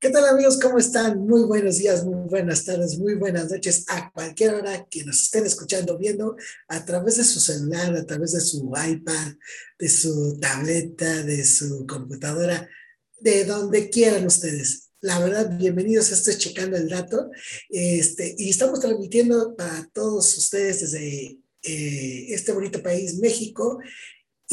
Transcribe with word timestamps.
¿Qué 0.00 0.08
tal 0.08 0.24
amigos? 0.24 0.58
¿Cómo 0.58 0.78
están? 0.78 1.26
Muy 1.26 1.42
buenos 1.42 1.76
días, 1.76 2.02
muy 2.06 2.30
buenas 2.30 2.64
tardes, 2.64 2.98
muy 2.98 3.14
buenas 3.16 3.50
noches 3.50 3.84
a 3.88 4.10
cualquier 4.10 4.54
hora 4.54 4.86
que 4.90 5.04
nos 5.04 5.24
estén 5.24 5.44
escuchando, 5.44 5.98
viendo 5.98 6.34
a 6.68 6.82
través 6.82 7.18
de 7.18 7.24
su 7.24 7.40
celular, 7.40 7.94
a 7.94 8.06
través 8.06 8.32
de 8.32 8.40
su 8.40 8.72
iPad, 8.72 9.34
de 9.78 9.88
su 9.90 10.38
tableta, 10.40 11.22
de 11.24 11.44
su 11.44 11.86
computadora, 11.86 12.66
de 13.20 13.44
donde 13.44 13.90
quieran 13.90 14.24
ustedes. 14.24 14.92
La 15.02 15.18
verdad, 15.18 15.58
bienvenidos 15.58 16.10
a 16.10 16.14
este 16.14 16.38
Checando 16.38 16.78
el 16.78 16.88
Dato. 16.88 17.30
Este, 17.68 18.34
y 18.38 18.48
estamos 18.48 18.80
transmitiendo 18.80 19.54
para 19.56 19.90
todos 19.92 20.38
ustedes 20.38 20.80
desde 20.80 21.38
eh, 21.64 22.26
este 22.34 22.52
bonito 22.52 22.82
país, 22.82 23.18
México. 23.18 23.78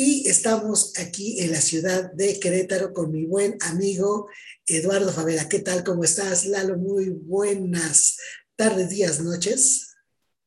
Y 0.01 0.29
estamos 0.29 0.97
aquí 0.97 1.41
en 1.41 1.51
la 1.51 1.59
ciudad 1.59 2.13
de 2.13 2.39
Querétaro 2.39 2.93
con 2.93 3.11
mi 3.11 3.25
buen 3.25 3.57
amigo 3.69 4.29
Eduardo 4.65 5.11
Favela. 5.11 5.49
¿Qué 5.49 5.59
tal? 5.59 5.83
¿Cómo 5.83 6.05
estás, 6.05 6.45
Lalo? 6.45 6.77
Muy 6.77 7.09
buenas 7.09 8.17
tardes, 8.55 8.91
días, 8.91 9.19
noches. 9.19 9.97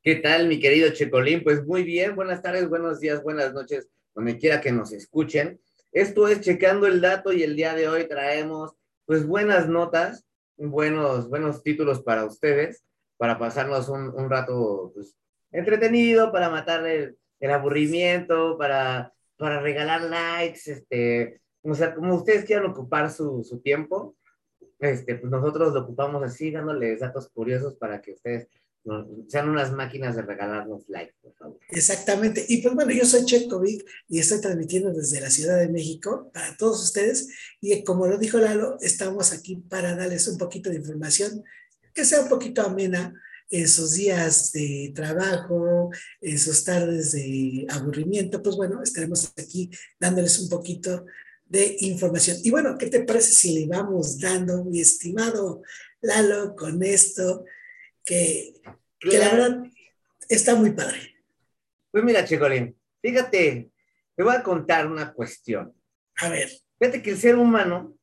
¿Qué 0.03 0.15
tal, 0.15 0.49
mi 0.49 0.59
querido 0.59 0.89
Checolín? 0.95 1.45
Pues 1.45 1.67
muy 1.67 1.83
bien, 1.83 2.17
buenas 2.17 2.41
tardes, 2.41 2.67
buenos 2.67 2.99
días, 2.99 3.23
buenas 3.23 3.53
noches, 3.53 3.91
donde 4.15 4.39
quiera 4.39 4.59
que 4.63 4.73
nos 4.73 4.91
escuchen. 4.91 5.61
Esto 5.93 6.29
es 6.29 6.41
Checando 6.41 6.87
el 6.87 7.03
Dato 7.03 7.31
y 7.31 7.43
el 7.43 7.55
día 7.55 7.75
de 7.75 7.89
hoy 7.89 8.09
traemos 8.09 8.73
pues 9.05 9.27
buenas 9.27 9.69
notas, 9.69 10.25
buenos, 10.57 11.29
buenos 11.29 11.63
títulos 11.63 12.01
para 12.01 12.25
ustedes, 12.25 12.85
para 13.19 13.39
pasarnos 13.39 13.91
un, 13.91 14.19
un 14.19 14.31
rato 14.31 14.93
pues, 14.95 15.15
entretenido, 15.51 16.33
para 16.33 16.49
matar 16.49 16.87
el, 16.87 17.19
el 17.39 17.51
aburrimiento, 17.51 18.57
para, 18.57 19.13
para 19.43 19.61
regalar 19.61 20.03
likes, 20.03 20.71
este, 20.71 21.41
o 21.63 21.75
sea, 21.75 21.97
como 21.97 22.15
ustedes 22.15 22.45
quieran 22.45 22.71
ocupar 22.71 23.11
su, 23.11 23.43
su 23.43 23.59
tiempo, 23.59 24.17
este, 24.79 25.17
pues 25.17 25.33
nosotros 25.33 25.75
lo 25.75 25.81
ocupamos 25.81 26.23
así, 26.23 26.53
dándoles 26.53 27.01
datos 27.01 27.29
curiosos 27.29 27.75
para 27.75 28.01
que 28.01 28.13
ustedes 28.13 28.47
sean 29.27 29.49
unas 29.49 29.73
máquinas 29.73 30.15
de 30.15 30.23
regalarnos 30.23 30.89
likes, 30.89 31.15
por 31.21 31.35
favor. 31.35 31.59
Exactamente. 31.71 32.45
Y 32.49 32.63
pues 32.63 32.73
bueno, 32.77 32.93
yo 32.93 33.05
soy 33.05 33.25
Checovic 33.25 33.85
y 34.09 34.21
estoy 34.21 34.41
transmitiendo 34.41 34.93
desde 34.93 35.21
la 35.21 35.31
Ciudad 35.31 35.59
de 35.59 35.69
México 35.69 36.31
para 36.33 36.57
todos 36.57 36.81
ustedes. 36.81 37.29
Y 37.61 37.83
como 37.83 38.07
lo 38.07 38.19
dijo 38.19 38.39
Lalo, 38.39 38.77
estamos 38.81 39.33
aquí 39.33 39.57
para 39.57 39.97
darles 39.97 40.29
un 40.29 40.39
poquito 40.39 40.71
de 40.71 40.77
información 40.77 41.43
que 41.93 42.05
sea 42.05 42.21
un 42.21 42.29
poquito 42.29 42.63
amena 42.63 43.13
en 43.53 43.69
sus 43.69 43.93
días 43.93 44.51
de 44.53 44.93
trabajo, 44.95 45.91
en 46.23 46.39
sus 46.39 46.65
tardes 46.65 47.13
de 47.13 47.67
aburrimiento. 47.69 48.43
Pues 48.43 48.57
bueno, 48.57 48.83
estaremos 48.83 49.31
aquí 49.37 49.71
dándoles 50.01 50.39
un 50.41 50.49
poquito 50.49 51.05
de 51.45 51.77
información. 51.81 52.39
Y 52.43 52.51
bueno, 52.51 52.79
¿qué 52.79 52.87
te 52.87 53.05
parece 53.05 53.33
si 53.33 53.59
le 53.59 53.67
vamos 53.67 54.19
dando, 54.19 54.65
mi 54.65 54.81
estimado 54.81 55.63
Lalo, 56.01 56.57
con 56.57 56.83
esto 56.83 57.45
que, 58.05 58.55
que 58.99 59.19
la 59.19 59.29
verdad 59.29 59.63
está 60.31 60.55
muy 60.55 60.73
padre? 60.73 61.15
Pues 61.91 62.03
mira, 62.03 62.25
Checolín, 62.25 62.75
fíjate, 63.03 63.71
te 64.17 64.23
voy 64.23 64.35
a 64.35 64.43
contar 64.43 64.87
una 64.87 65.13
cuestión. 65.13 65.75
A 66.17 66.31
ver. 66.31 66.51
Fíjate 66.79 67.03
que 67.03 67.11
el 67.11 67.19
ser 67.19 67.37
humano, 67.37 67.97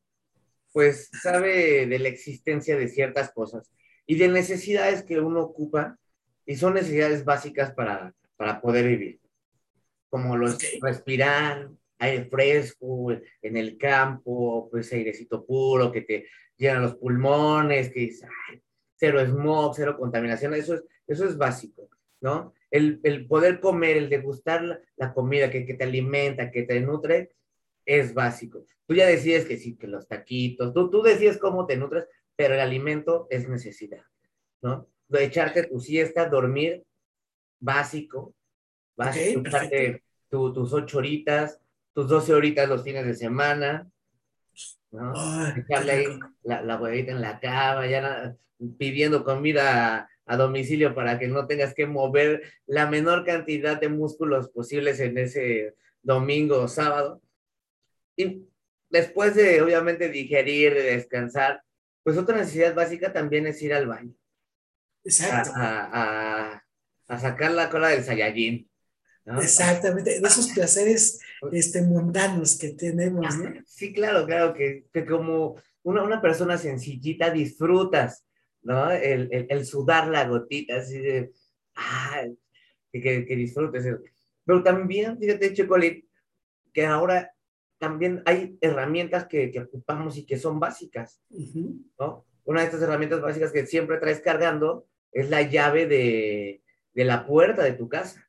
pues, 0.72 1.10
sabe 1.22 1.86
de 1.86 1.98
la 1.98 2.08
existencia 2.08 2.76
de 2.76 2.88
ciertas 2.88 3.32
cosas 3.32 3.68
y 4.10 4.16
de 4.16 4.26
necesidades 4.26 5.04
que 5.04 5.20
uno 5.20 5.40
ocupa 5.40 5.96
y 6.44 6.56
son 6.56 6.74
necesidades 6.74 7.24
básicas 7.24 7.70
para, 7.70 8.12
para 8.36 8.60
poder 8.60 8.84
vivir, 8.84 9.20
como 10.08 10.36
los 10.36 10.58
respirar, 10.82 11.70
aire 12.00 12.24
fresco 12.24 13.12
en 13.12 13.56
el 13.56 13.78
campo, 13.78 14.68
pues 14.68 14.92
airecito 14.92 15.46
puro 15.46 15.92
que 15.92 16.00
te 16.00 16.26
llena 16.56 16.80
los 16.80 16.96
pulmones, 16.96 17.90
que 17.90 18.00
dices, 18.00 18.28
"Ay, 18.48 18.60
cero 18.96 19.24
smog, 19.24 19.74
cero 19.76 19.96
contaminación, 19.96 20.54
eso 20.54 20.74
es, 20.74 20.82
eso 21.06 21.24
es 21.24 21.38
básico, 21.38 21.88
¿no? 22.20 22.52
El, 22.68 22.98
el 23.04 23.28
poder 23.28 23.60
comer, 23.60 23.96
el 23.96 24.08
degustar 24.10 24.64
la, 24.64 24.80
la 24.96 25.14
comida 25.14 25.52
que, 25.52 25.64
que 25.64 25.74
te 25.74 25.84
alimenta, 25.84 26.50
que 26.50 26.64
te 26.64 26.80
nutre, 26.80 27.30
es 27.86 28.12
básico. 28.12 28.64
Tú 28.86 28.94
ya 28.96 29.06
decides 29.06 29.44
que 29.44 29.56
sí, 29.56 29.76
que 29.76 29.86
los 29.86 30.08
taquitos, 30.08 30.74
tú, 30.74 30.90
tú 30.90 31.00
decides 31.00 31.38
cómo 31.38 31.64
te 31.64 31.76
nutres, 31.76 32.06
pero 32.40 32.54
el 32.54 32.60
alimento 32.60 33.26
es 33.28 33.46
necesidad, 33.50 34.02
¿no? 34.62 34.88
De 35.08 35.24
echarte 35.24 35.64
tu 35.64 35.78
siesta, 35.78 36.26
dormir, 36.26 36.82
básico, 37.58 38.34
básico, 38.96 39.40
Ok, 39.40 39.46
echarte 39.46 39.76
perfecto. 39.76 40.06
tu- 40.30 40.52
tus 40.54 40.72
ocho 40.72 40.96
horitas, 40.96 41.60
tus 41.92 42.08
12 42.08 42.32
horitas 42.32 42.66
los 42.66 42.82
fines 42.82 43.04
de 43.04 43.12
semana, 43.14 43.90
¿no? 44.90 45.12
Ay, 45.14 45.52
Echarle 45.60 45.92
ahí 45.92 46.06
la, 46.44 46.62
la 46.62 46.80
huevita 46.80 47.12
en 47.12 47.20
la 47.20 47.38
cama, 47.40 47.86
ya 47.86 48.34
pidiendo 48.78 49.22
comida 49.22 49.96
a, 49.98 50.08
a 50.24 50.36
domicilio 50.38 50.94
para 50.94 51.18
que 51.18 51.28
no 51.28 51.46
tengas 51.46 51.74
que 51.74 51.84
mover 51.86 52.42
la 52.64 52.88
menor 52.88 53.26
cantidad 53.26 53.78
de 53.78 53.90
músculos 53.90 54.48
posibles 54.48 54.98
en 55.00 55.18
ese 55.18 55.74
domingo 56.02 56.56
o 56.62 56.68
sábado. 56.68 57.20
Y 58.16 58.46
después 58.88 59.34
de, 59.34 59.60
obviamente, 59.60 60.08
digerir, 60.08 60.72
de 60.72 60.82
descansar, 60.96 61.62
pues 62.02 62.16
otra 62.16 62.36
necesidad 62.36 62.74
básica 62.74 63.12
también 63.12 63.46
es 63.46 63.60
ir 63.62 63.74
al 63.74 63.86
baño, 63.86 64.14
Exacto. 65.04 65.52
a, 65.54 66.52
a, 66.54 66.64
a 67.08 67.18
sacar 67.18 67.52
la 67.52 67.70
cola 67.70 67.88
del 67.88 68.04
Saiyajin, 68.04 68.70
¿no? 69.24 69.40
Exactamente, 69.40 70.20
de 70.20 70.26
esos 70.26 70.48
placeres 70.48 71.20
este, 71.52 71.82
mundanos 71.82 72.58
que 72.58 72.70
tenemos, 72.70 73.36
¿no? 73.36 73.52
Sí, 73.66 73.92
claro, 73.92 74.26
claro, 74.26 74.54
que, 74.54 74.86
que 74.92 75.04
como 75.04 75.56
una, 75.82 76.02
una 76.02 76.20
persona 76.20 76.56
sencillita 76.58 77.30
disfrutas, 77.30 78.24
¿no? 78.62 78.90
El, 78.90 79.28
el, 79.32 79.46
el 79.48 79.66
sudar 79.66 80.08
la 80.08 80.26
gotita, 80.26 80.76
así 80.76 80.98
de, 80.98 81.32
ah, 81.74 82.24
que, 82.92 83.00
que, 83.00 83.26
que 83.26 83.36
disfrutes. 83.36 83.84
Pero 84.44 84.62
también, 84.62 85.18
fíjate, 85.18 85.54
Chocolate, 85.54 86.04
que 86.72 86.86
ahora 86.86 87.32
también 87.80 88.22
hay 88.26 88.58
herramientas 88.60 89.26
que, 89.26 89.50
que 89.50 89.60
ocupamos 89.60 90.16
y 90.18 90.26
que 90.26 90.38
son 90.38 90.60
básicas. 90.60 91.20
¿no? 91.98 92.24
Una 92.44 92.60
de 92.60 92.66
estas 92.66 92.82
herramientas 92.82 93.20
básicas 93.22 93.52
que 93.52 93.66
siempre 93.66 93.96
traes 93.98 94.20
cargando 94.20 94.86
es 95.12 95.30
la 95.30 95.42
llave 95.42 95.86
de, 95.86 96.62
de 96.92 97.04
la 97.04 97.26
puerta 97.26 97.62
de 97.64 97.72
tu 97.72 97.88
casa. 97.88 98.28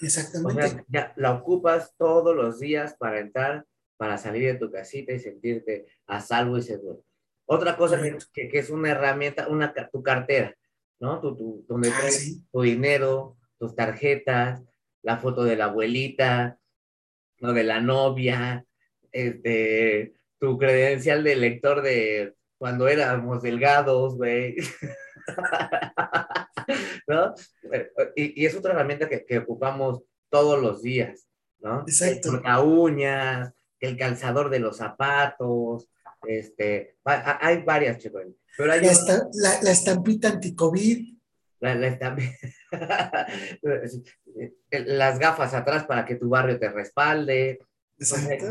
O 0.00 0.04
Exactamente. 0.04 0.68
sea, 0.68 0.84
ya 0.88 1.12
la 1.16 1.32
ocupas 1.32 1.94
todos 1.96 2.36
los 2.36 2.60
días 2.60 2.94
para 2.98 3.18
entrar, 3.20 3.64
para 3.96 4.18
salir 4.18 4.52
de 4.52 4.58
tu 4.58 4.70
casita 4.70 5.12
y 5.12 5.18
sentirte 5.18 5.86
a 6.06 6.20
salvo 6.20 6.58
y 6.58 6.62
seguro. 6.62 7.02
Otra 7.46 7.76
cosa 7.76 8.00
que, 8.32 8.48
que, 8.50 8.58
es 8.58 8.68
una 8.68 8.90
herramienta, 8.90 9.48
una, 9.48 9.72
tu 9.90 10.02
cartera, 10.02 10.54
¿no? 11.00 11.20
Tu, 11.20 11.34
tu- 11.34 11.64
donde 11.66 11.88
Ah, 11.88 11.96
traes 11.98 12.20
sí. 12.20 12.44
tu 12.52 12.60
dinero, 12.60 13.38
tus 13.58 13.74
tarjetas, 13.74 14.62
la 15.02 15.16
foto 15.16 15.42
de 15.42 15.56
la 15.56 15.64
abuelita, 15.64 16.58
lo 17.40 17.52
de 17.52 17.64
la 17.64 17.80
novia, 17.80 18.64
este, 19.12 20.14
tu 20.38 20.58
credencial 20.58 21.24
de 21.24 21.36
lector 21.36 21.82
de 21.82 22.34
cuando 22.58 22.88
éramos 22.88 23.42
delgados, 23.42 24.16
güey. 24.16 24.56
¿no? 27.06 27.34
Y, 28.16 28.42
y 28.42 28.46
es 28.46 28.56
otra 28.56 28.72
herramienta 28.72 29.08
que, 29.08 29.24
que 29.24 29.38
ocupamos 29.38 30.02
todos 30.30 30.60
los 30.60 30.82
días, 30.82 31.26
¿no? 31.60 31.80
Exacto. 31.86 32.40
El 32.44 32.64
uñas, 32.66 33.52
el 33.80 33.96
calzador 33.96 34.50
de 34.50 34.60
los 34.60 34.76
zapatos, 34.76 35.88
este, 36.26 36.96
hay 37.04 37.62
varias, 37.62 37.98
chicos, 37.98 38.22
pero 38.56 38.72
hay 38.72 38.80
La, 38.80 38.90
una- 38.92 39.28
la, 39.34 39.62
la 39.62 39.70
estampita 39.70 40.28
anti-COVID. 40.28 41.17
La- 41.60 41.74
la 41.74 41.88
estamp- 41.88 42.20
las 44.70 45.18
gafas 45.18 45.54
atrás 45.54 45.84
para 45.84 46.04
que 46.04 46.16
tu 46.16 46.28
barrio 46.28 46.58
te 46.58 46.68
respalde, 46.70 47.58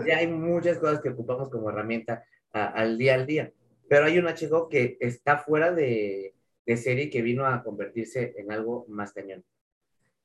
ya 0.06 0.18
hay 0.18 0.28
muchas 0.28 0.78
cosas 0.78 1.02
que 1.02 1.10
ocupamos 1.10 1.50
como 1.50 1.70
herramienta 1.70 2.24
a- 2.52 2.68
al 2.68 2.98
día 2.98 3.14
al 3.16 3.26
día. 3.26 3.52
Pero 3.90 4.06
hay 4.06 4.20
una 4.20 4.36
chico 4.36 4.68
que 4.68 4.98
está 5.00 5.38
fuera 5.38 5.72
de, 5.72 6.34
de 6.66 6.78
serie 6.78 7.06
y 7.06 7.10
que 7.10 7.22
vino 7.22 7.46
a 7.46 7.64
convertirse 7.64 8.34
en 8.38 8.52
algo 8.52 8.86
más 8.90 9.14
cañón. 9.14 9.44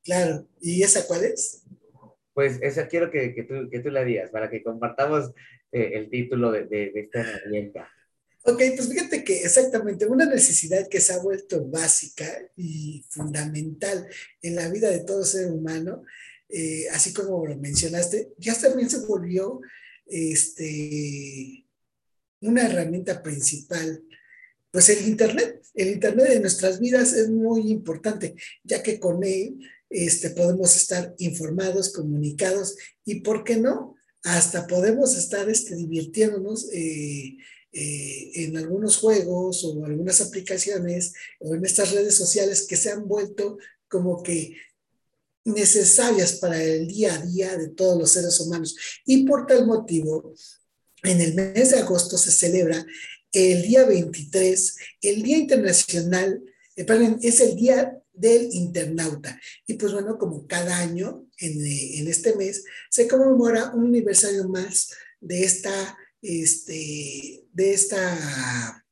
Claro. 0.05 0.47
¿Y 0.61 0.83
esa 0.83 1.07
cuál 1.07 1.25
es? 1.25 1.65
Pues 2.35 2.59
esa 2.63 2.89
quiero 2.89 3.11
que, 3.11 3.35
que, 3.35 3.45
tú, 3.45 3.69
que 3.71 3.79
tú 3.79 3.91
la 3.91 4.05
digas 4.05 4.31
para 4.31 4.51
que 4.51 4.63
compartamos 4.63 5.33
eh, 5.71 5.93
el 5.95 6.11
título 6.11 6.51
de, 6.51 6.65
de, 6.65 6.91
de 6.91 7.01
esta 7.03 7.21
herramienta. 7.21 7.89
Ok, 8.45 8.61
pues 8.77 8.89
fíjate 8.89 9.23
que 9.23 9.43
exactamente 9.43 10.07
una 10.07 10.27
necesidad 10.27 10.89
que 10.89 11.01
se 11.01 11.13
ha 11.13 11.19
vuelto 11.19 11.65
básica 11.69 12.27
y 12.57 13.05
fundamental 13.09 14.09
en 14.41 14.57
la 14.57 14.69
vida 14.69 14.91
de 14.91 15.01
todo 15.01 15.25
ser 15.25 15.51
humano, 15.51 16.03
eh, 16.49 16.89
así 16.91 17.13
como 17.13 17.47
lo 17.47 17.57
mencionaste, 17.57 18.33
ya 18.39 18.59
también 18.59 18.91
se 18.91 19.07
volvió 19.07 19.61
este, 20.07 21.65
una 22.41 22.67
herramienta 22.67 23.23
principal. 23.23 24.03
Pues 24.73 24.89
el 24.89 25.07
Internet, 25.07 25.63
el 25.75 25.89
Internet 25.89 26.29
de 26.31 26.41
nuestras 26.41 26.81
vidas 26.81 27.13
es 27.13 27.31
muy 27.31 27.71
importante, 27.71 28.35
ya 28.65 28.83
que 28.83 28.99
con 28.99 29.23
él 29.23 29.61
este, 29.89 30.31
podemos 30.31 30.75
estar 30.75 31.15
informados, 31.19 31.93
comunicados 31.93 32.77
y, 33.05 33.21
¿por 33.21 33.45
qué 33.45 33.57
no? 33.57 33.95
Hasta 34.25 34.67
podemos 34.67 35.17
estar 35.17 35.49
este, 35.49 35.77
divirtiéndonos 35.77 36.69
eh, 36.73 37.37
eh, 37.73 38.31
en 38.35 38.57
algunos 38.57 38.99
juegos 38.99 39.65
o 39.65 39.85
algunas 39.85 40.21
aplicaciones 40.21 41.15
o 41.41 41.55
en 41.55 41.65
estas 41.65 41.93
redes 41.93 42.15
sociales 42.15 42.67
que 42.69 42.77
se 42.77 42.91
han 42.91 43.09
vuelto 43.09 43.59
como 43.89 44.23
que 44.23 44.57
necesarias 45.45 46.35
para 46.35 46.63
el 46.63 46.87
día 46.87 47.15
a 47.15 47.27
día 47.27 47.57
de 47.57 47.69
todos 47.69 47.99
los 47.99 48.11
seres 48.11 48.39
humanos. 48.41 48.77
Y 49.05 49.25
por 49.25 49.47
tal 49.47 49.67
motivo, 49.67 50.35
en 51.03 51.21
el 51.21 51.35
mes 51.35 51.71
de 51.71 51.79
agosto 51.79 52.17
se 52.17 52.31
celebra 52.31 52.85
el 53.33 53.63
día 53.63 53.85
23, 53.85 54.77
el 55.01 55.23
Día 55.23 55.39
Internacional, 55.39 56.43
eh, 56.77 56.85
perdón, 56.85 57.19
es 57.23 57.41
el 57.41 57.57
Día 57.57 57.99
del 58.13 58.49
Internauta. 58.53 59.41
Y 59.67 59.75
pues 59.75 59.93
bueno, 59.93 60.19
como 60.19 60.47
cada 60.47 60.79
año 60.79 61.27
en, 61.39 61.67
eh, 61.67 61.99
en 62.01 62.09
este 62.09 62.37
mes 62.37 62.65
se 62.91 63.09
conmemora 63.09 63.73
un 63.75 63.87
aniversario 63.87 64.47
más 64.49 64.91
de 65.21 65.45
esta, 65.45 65.97
este, 66.23 67.45
de 67.53 67.75
esta, 67.75 68.87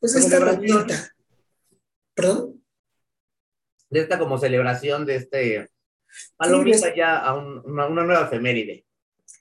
pues 0.00 0.14
esta 0.16 0.36
herramienta. 0.36 1.14
¿Perdón? 2.14 2.62
De 3.88 4.00
esta 4.00 4.18
como 4.18 4.38
celebración 4.38 5.06
de 5.06 5.16
este 5.16 5.70
palomita 6.36 6.94
ya 6.94 7.18
a 7.18 7.34
una, 7.34 7.86
una, 7.86 8.04
nueva 8.04 8.26
efeméride. 8.26 8.84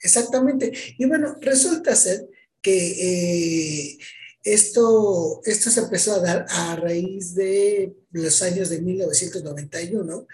Exactamente. 0.02 0.72
Y 0.98 1.06
bueno, 1.06 1.36
resulta 1.42 1.96
ser 1.96 2.28
que 2.62 2.74
eh, 2.74 3.98
esto, 4.44 5.42
esto 5.46 5.70
se 5.70 5.82
empezó 5.82 6.16
a 6.16 6.20
dar 6.20 6.46
a 6.50 6.76
raíz 6.76 7.36
de 7.36 7.94
los 8.14 8.42
años 8.42 8.70
de 8.70 8.82
1991, 8.82 10.28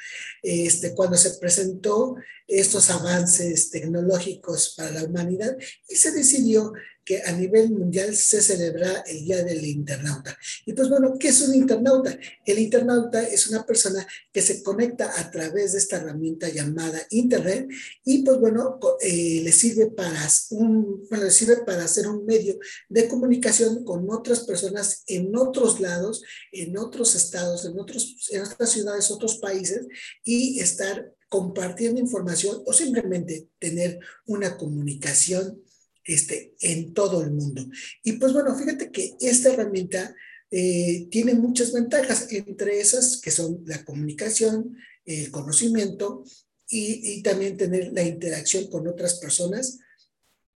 este, 0.43 0.93
cuando 0.93 1.17
se 1.17 1.31
presentó 1.31 2.15
estos 2.47 2.89
avances 2.89 3.69
tecnológicos 3.69 4.73
para 4.75 4.91
la 4.91 5.03
humanidad 5.03 5.55
y 5.87 5.95
se 5.95 6.11
decidió 6.11 6.73
que 7.09 7.23
a 7.25 7.31
nivel 7.31 7.71
mundial 7.71 8.15
se 8.15 8.39
celebra 8.39 9.03
el 9.07 9.25
Día 9.25 9.43
del 9.43 9.65
Internauta. 9.65 10.37
Y 10.67 10.73
pues 10.73 10.89
bueno, 10.89 11.15
¿qué 11.19 11.29
es 11.29 11.41
un 11.41 11.55
internauta? 11.55 12.15
El 12.45 12.59
internauta 12.59 13.23
es 13.23 13.47
una 13.47 13.65
persona 13.65 14.05
que 14.31 14.43
se 14.43 14.61
conecta 14.61 15.19
a 15.19 15.31
través 15.31 15.71
de 15.71 15.79
esta 15.79 15.97
herramienta 15.97 16.49
llamada 16.49 17.01
Internet 17.09 17.67
y 18.05 18.21
pues 18.21 18.37
bueno, 18.37 18.79
eh, 19.01 19.41
le, 19.43 19.51
sirve 19.51 19.87
para 19.87 20.29
un, 20.51 21.07
bueno, 21.09 21.25
le 21.25 21.31
sirve 21.31 21.57
para 21.65 21.85
hacer 21.85 22.07
un 22.07 22.27
medio 22.27 22.59
de 22.89 23.07
comunicación 23.07 23.83
con 23.83 24.07
otras 24.11 24.41
personas 24.41 25.01
en 25.07 25.35
otros 25.35 25.79
lados, 25.79 26.21
en 26.51 26.77
otros 26.77 27.15
estados, 27.15 27.65
en, 27.69 27.79
otros, 27.79 28.27
en 28.31 28.41
otras 28.41 28.71
ciudades, 28.71 29.11
otros 29.11 29.37
países 29.37 29.87
y 30.23 30.59
estar 30.59 31.13
compartiendo 31.29 32.01
información 32.01 32.61
o 32.65 32.73
simplemente 32.73 33.47
tener 33.59 33.99
una 34.25 34.57
comunicación 34.57 35.61
este, 36.03 36.55
en 36.59 36.93
todo 36.93 37.21
el 37.21 37.31
mundo. 37.31 37.65
Y 38.03 38.13
pues 38.13 38.33
bueno, 38.33 38.55
fíjate 38.57 38.91
que 38.91 39.15
esta 39.21 39.53
herramienta 39.53 40.15
eh, 40.51 41.07
tiene 41.11 41.35
muchas 41.35 41.71
ventajas, 41.71 42.27
entre 42.31 42.79
esas 42.79 43.21
que 43.21 43.29
son 43.29 43.61
la 43.65 43.85
comunicación, 43.85 44.75
el 45.05 45.29
conocimiento 45.29 46.23
y, 46.67 47.21
también 47.21 47.57
tener 47.57 47.91
la 47.93 48.03
interacción 48.03 48.67
con 48.69 48.87
otras 48.87 49.15
personas, 49.19 49.79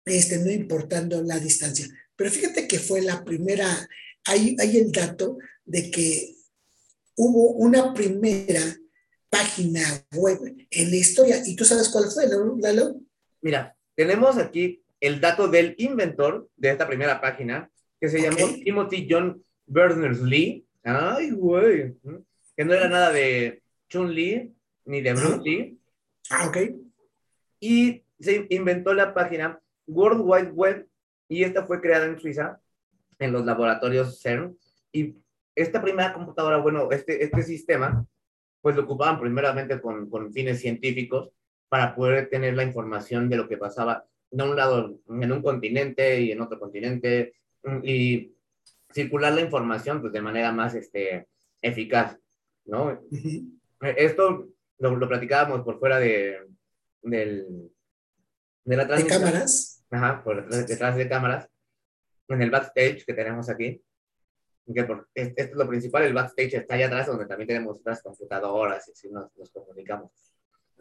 este, 0.05 0.39
no 0.39 0.51
importando 0.51 1.21
la 1.21 1.39
distancia. 1.39 1.87
Pero 2.15 2.31
fíjate 2.31 2.67
que 2.67 2.79
fue 2.79 3.01
la 3.01 3.23
primera, 3.23 3.89
hay, 4.25 4.55
hay 4.59 4.77
el 4.77 4.91
dato 4.91 5.37
de 5.65 5.91
que 5.91 6.35
hubo 7.21 7.51
una 7.51 7.93
primera 7.93 8.61
página 9.29 9.81
web 10.15 10.39
en 10.71 10.89
la 10.89 10.95
historia. 10.95 11.37
¿Y 11.45 11.55
tú 11.55 11.63
sabes 11.63 11.89
cuál 11.89 12.05
fue, 12.11 12.25
Lalo? 12.27 12.99
Mira, 13.41 13.75
tenemos 13.95 14.39
aquí 14.39 14.81
el 14.99 15.21
dato 15.21 15.47
del 15.47 15.75
inventor 15.77 16.49
de 16.57 16.71
esta 16.71 16.87
primera 16.87 17.21
página, 17.21 17.69
que 17.99 18.09
se 18.09 18.19
llamó 18.19 18.55
Timothy 18.63 19.07
John 19.07 19.43
Berners-Lee. 19.67 20.65
Ay, 20.83 21.29
güey. 21.29 21.95
Que 22.57 22.65
no 22.65 22.73
era 22.73 22.89
nada 22.89 23.11
de 23.11 23.61
Chun-Li 23.87 24.51
ni 24.85 25.01
de 25.01 25.13
Bruce 25.13 25.41
Lee. 25.43 25.79
Ah, 26.31 26.47
ok. 26.47 26.57
Y 27.59 28.03
se 28.19 28.47
inventó 28.49 28.95
la 28.95 29.13
página 29.13 29.61
World 29.85 30.21
Wide 30.25 30.51
Web 30.53 30.87
y 31.29 31.43
esta 31.43 31.67
fue 31.67 31.81
creada 31.81 32.07
en 32.07 32.19
Suiza, 32.19 32.59
en 33.19 33.31
los 33.31 33.45
laboratorios 33.45 34.19
CERN. 34.19 34.57
Y 34.91 35.15
esta 35.55 35.81
primera 35.81 36.13
computadora, 36.13 36.57
bueno, 36.57 36.91
este, 36.91 37.23
este 37.23 37.43
sistema, 37.43 38.05
pues 38.61 38.75
lo 38.75 38.83
ocupaban 38.83 39.19
primeramente 39.19 39.81
con, 39.81 40.09
con 40.09 40.31
fines 40.31 40.59
científicos 40.59 41.31
para 41.69 41.95
poder 41.95 42.29
tener 42.29 42.55
la 42.55 42.63
información 42.63 43.29
de 43.29 43.37
lo 43.37 43.47
que 43.47 43.57
pasaba 43.57 44.05
de 44.29 44.43
un 44.43 44.55
lado 44.55 44.99
en 45.09 45.31
un 45.31 45.41
continente 45.41 46.21
y 46.21 46.31
en 46.31 46.41
otro 46.41 46.59
continente 46.59 47.33
mm, 47.63 47.79
y 47.83 48.33
circular 48.91 49.33
la 49.33 49.41
información 49.41 50.01
pues 50.01 50.13
de 50.13 50.21
manera 50.21 50.51
más 50.51 50.75
este, 50.75 51.27
eficaz, 51.61 52.17
¿no? 52.65 53.01
Esto 53.81 54.47
lo, 54.79 54.95
lo, 54.95 55.07
platicábamos 55.07 55.61
por 55.61 55.79
fuera 55.79 55.99
de, 55.99 56.37
del, 57.01 57.71
de 58.63 58.77
la 58.77 58.87
transmisión. 58.87 59.21
¿De 59.21 59.25
cámaras? 59.27 59.85
Ajá, 59.89 60.23
por 60.23 60.49
detrás, 60.49 60.95
de 60.95 61.09
cámaras, 61.09 61.49
en 62.29 62.41
el 62.41 62.51
backstage 62.51 63.05
que 63.05 63.13
tenemos 63.13 63.49
aquí. 63.49 63.81
Que 64.73 64.83
por, 64.83 65.09
esto 65.13 65.41
es 65.41 65.51
lo 65.53 65.67
principal, 65.67 66.03
el 66.03 66.13
backstage 66.13 66.53
está 66.53 66.75
allá 66.75 66.87
atrás 66.87 67.07
donde 67.07 67.25
también 67.25 67.47
tenemos 67.47 67.77
otras 67.79 68.01
computadoras 68.01 68.87
y 68.87 68.91
así 68.91 69.09
nos, 69.09 69.35
nos 69.35 69.49
comunicamos. 69.51 70.11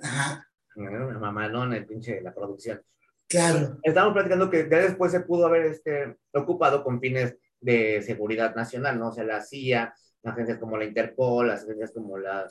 Ajá. 0.03 0.47
Una 0.77 1.19
mamalona, 1.19 1.77
el 1.77 1.87
pinche, 1.87 2.21
la 2.21 2.33
producción. 2.33 2.83
Claro. 3.29 3.79
Estamos 3.83 4.13
platicando 4.13 4.51
que 4.51 4.69
ya 4.71 4.79
después 4.79 5.13
se 5.13 5.21
pudo 5.21 5.47
haber 5.47 5.67
este, 5.67 6.17
ocupado 6.33 6.83
con 6.83 7.01
fines 7.01 7.37
de 7.61 8.03
seguridad 8.03 8.55
nacional, 8.55 8.99
¿no? 8.99 9.09
O 9.09 9.13
sea, 9.13 9.25
la 9.25 9.41
CIA, 9.41 9.95
agencias 10.25 10.59
como 10.59 10.77
la 10.77 10.85
Interpol, 10.85 11.49
las 11.49 11.65
agencias 11.65 11.93
como 11.93 12.19
la 12.19 12.51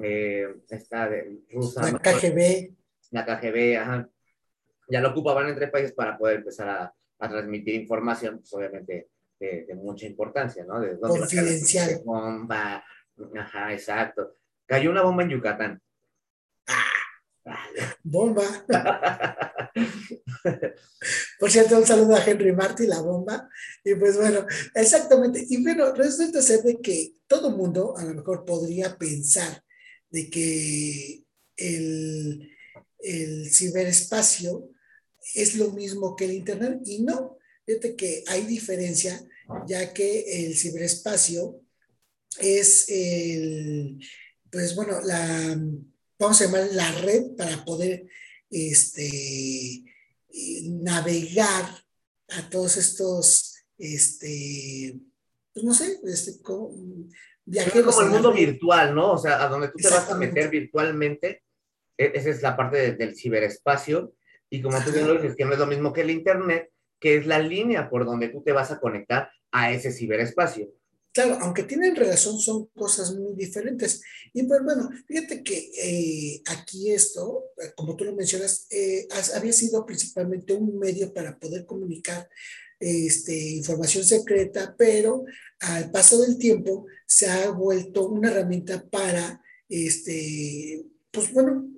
eh, 0.00 0.46
esta 0.68 1.08
de 1.08 1.40
rusa. 1.50 1.90
La 1.92 1.98
KGB. 1.98 2.74
La 3.10 3.24
KGB, 3.24 3.76
ajá. 3.78 4.08
Ya 4.88 5.00
lo 5.00 5.10
ocupaban 5.10 5.48
entre 5.48 5.68
países 5.68 5.92
para 5.92 6.16
poder 6.16 6.36
empezar 6.36 6.68
a, 6.68 6.94
a 7.18 7.28
transmitir 7.28 7.74
información, 7.74 8.38
pues 8.38 8.52
obviamente 8.54 9.08
de, 9.42 9.64
de, 9.66 9.74
mucha 9.74 10.06
importancia, 10.06 10.64
¿no? 10.64 10.80
De 10.80 10.98
Confidencial. 10.98 12.00
Bomba, 12.04 12.84
ajá, 13.38 13.72
exacto. 13.72 14.36
Cayó 14.66 14.90
una 14.90 15.02
bomba 15.02 15.24
en 15.24 15.30
Yucatán. 15.30 15.82
Bomba. 18.04 18.44
Por 21.40 21.50
cierto, 21.50 21.78
un 21.78 21.86
saludo 21.86 22.14
a 22.14 22.24
Henry 22.24 22.52
Marty, 22.52 22.86
la 22.86 23.00
bomba. 23.00 23.48
Y 23.84 23.96
pues 23.96 24.16
bueno, 24.16 24.46
exactamente. 24.74 25.44
Y 25.48 25.62
bueno, 25.62 25.92
resulta 25.92 26.40
ser 26.40 26.62
de 26.62 26.80
que 26.80 27.14
todo 27.26 27.50
mundo 27.50 27.96
a 27.96 28.04
lo 28.04 28.14
mejor 28.14 28.44
podría 28.44 28.96
pensar 28.96 29.64
de 30.10 30.30
que 30.30 31.24
el, 31.56 32.48
el 33.00 33.50
ciberespacio 33.50 34.70
es 35.34 35.56
lo 35.56 35.70
mismo 35.72 36.14
que 36.14 36.26
el 36.26 36.32
Internet 36.32 36.80
y 36.84 37.02
no. 37.02 37.38
Fíjate 37.64 37.96
que 37.96 38.24
hay 38.26 38.44
diferencia, 38.46 39.20
ya 39.66 39.92
que 39.92 40.46
el 40.46 40.56
ciberespacio 40.56 41.60
es 42.38 42.88
el, 42.88 43.98
pues 44.50 44.74
bueno, 44.74 45.00
la 45.02 45.58
vamos 46.18 46.40
a 46.40 46.44
llamar 46.44 46.68
la 46.72 46.92
red 47.00 47.36
para 47.36 47.64
poder 47.64 48.06
este, 48.50 49.84
navegar 50.64 51.64
a 52.28 52.50
todos 52.50 52.76
estos, 52.76 53.56
este, 53.78 54.98
pues 55.52 55.64
no 55.64 55.74
sé, 55.74 55.98
este, 56.04 56.40
viajeros. 57.44 57.94
como 57.94 58.06
el 58.06 58.12
mundo 58.12 58.32
virtual, 58.32 58.94
¿no? 58.94 59.12
O 59.12 59.18
sea, 59.18 59.42
a 59.42 59.48
donde 59.48 59.68
tú 59.68 59.78
te 59.78 59.88
vas 59.88 60.08
a 60.10 60.16
meter 60.16 60.48
virtualmente, 60.48 61.42
e, 61.98 62.12
esa 62.14 62.30
es 62.30 62.42
la 62.42 62.56
parte 62.56 62.92
del 62.94 63.16
ciberespacio, 63.16 64.14
y 64.48 64.62
como 64.62 64.82
tú 64.84 64.92
bien 64.92 65.06
lo 65.06 65.14
dices, 65.14 65.36
que 65.36 65.44
no 65.44 65.52
es 65.52 65.58
lo 65.58 65.66
mismo 65.66 65.92
que 65.92 66.02
el 66.02 66.10
Internet, 66.10 66.71
que 67.02 67.16
es 67.16 67.26
la 67.26 67.40
línea 67.40 67.90
por 67.90 68.06
donde 68.06 68.28
tú 68.28 68.42
te 68.42 68.52
vas 68.52 68.70
a 68.70 68.78
conectar 68.78 69.28
a 69.50 69.72
ese 69.72 69.90
ciberespacio. 69.90 70.72
Claro, 71.12 71.36
aunque 71.42 71.64
tienen 71.64 71.96
relación, 71.96 72.38
son 72.38 72.66
cosas 72.68 73.12
muy 73.14 73.34
diferentes. 73.34 74.00
Y 74.32 74.44
pues 74.44 74.62
bueno, 74.62 74.88
fíjate 75.06 75.42
que 75.42 75.70
eh, 75.76 76.42
aquí 76.46 76.92
esto, 76.92 77.46
eh, 77.60 77.72
como 77.76 77.96
tú 77.96 78.04
lo 78.04 78.14
mencionas, 78.14 78.66
eh, 78.70 79.06
había 79.34 79.52
sido 79.52 79.84
principalmente 79.84 80.54
un 80.54 80.78
medio 80.78 81.12
para 81.12 81.38
poder 81.38 81.66
comunicar 81.66 82.30
este, 82.78 83.36
información 83.50 84.04
secreta, 84.04 84.74
pero 84.78 85.24
al 85.58 85.90
paso 85.90 86.22
del 86.22 86.38
tiempo 86.38 86.86
se 87.04 87.28
ha 87.28 87.50
vuelto 87.50 88.06
una 88.06 88.30
herramienta 88.30 88.88
para, 88.88 89.42
este, 89.68 90.84
pues 91.10 91.32
bueno, 91.32 91.68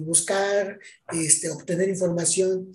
buscar, 0.00 0.78
este, 1.12 1.50
obtener 1.50 1.88
información 1.88 2.72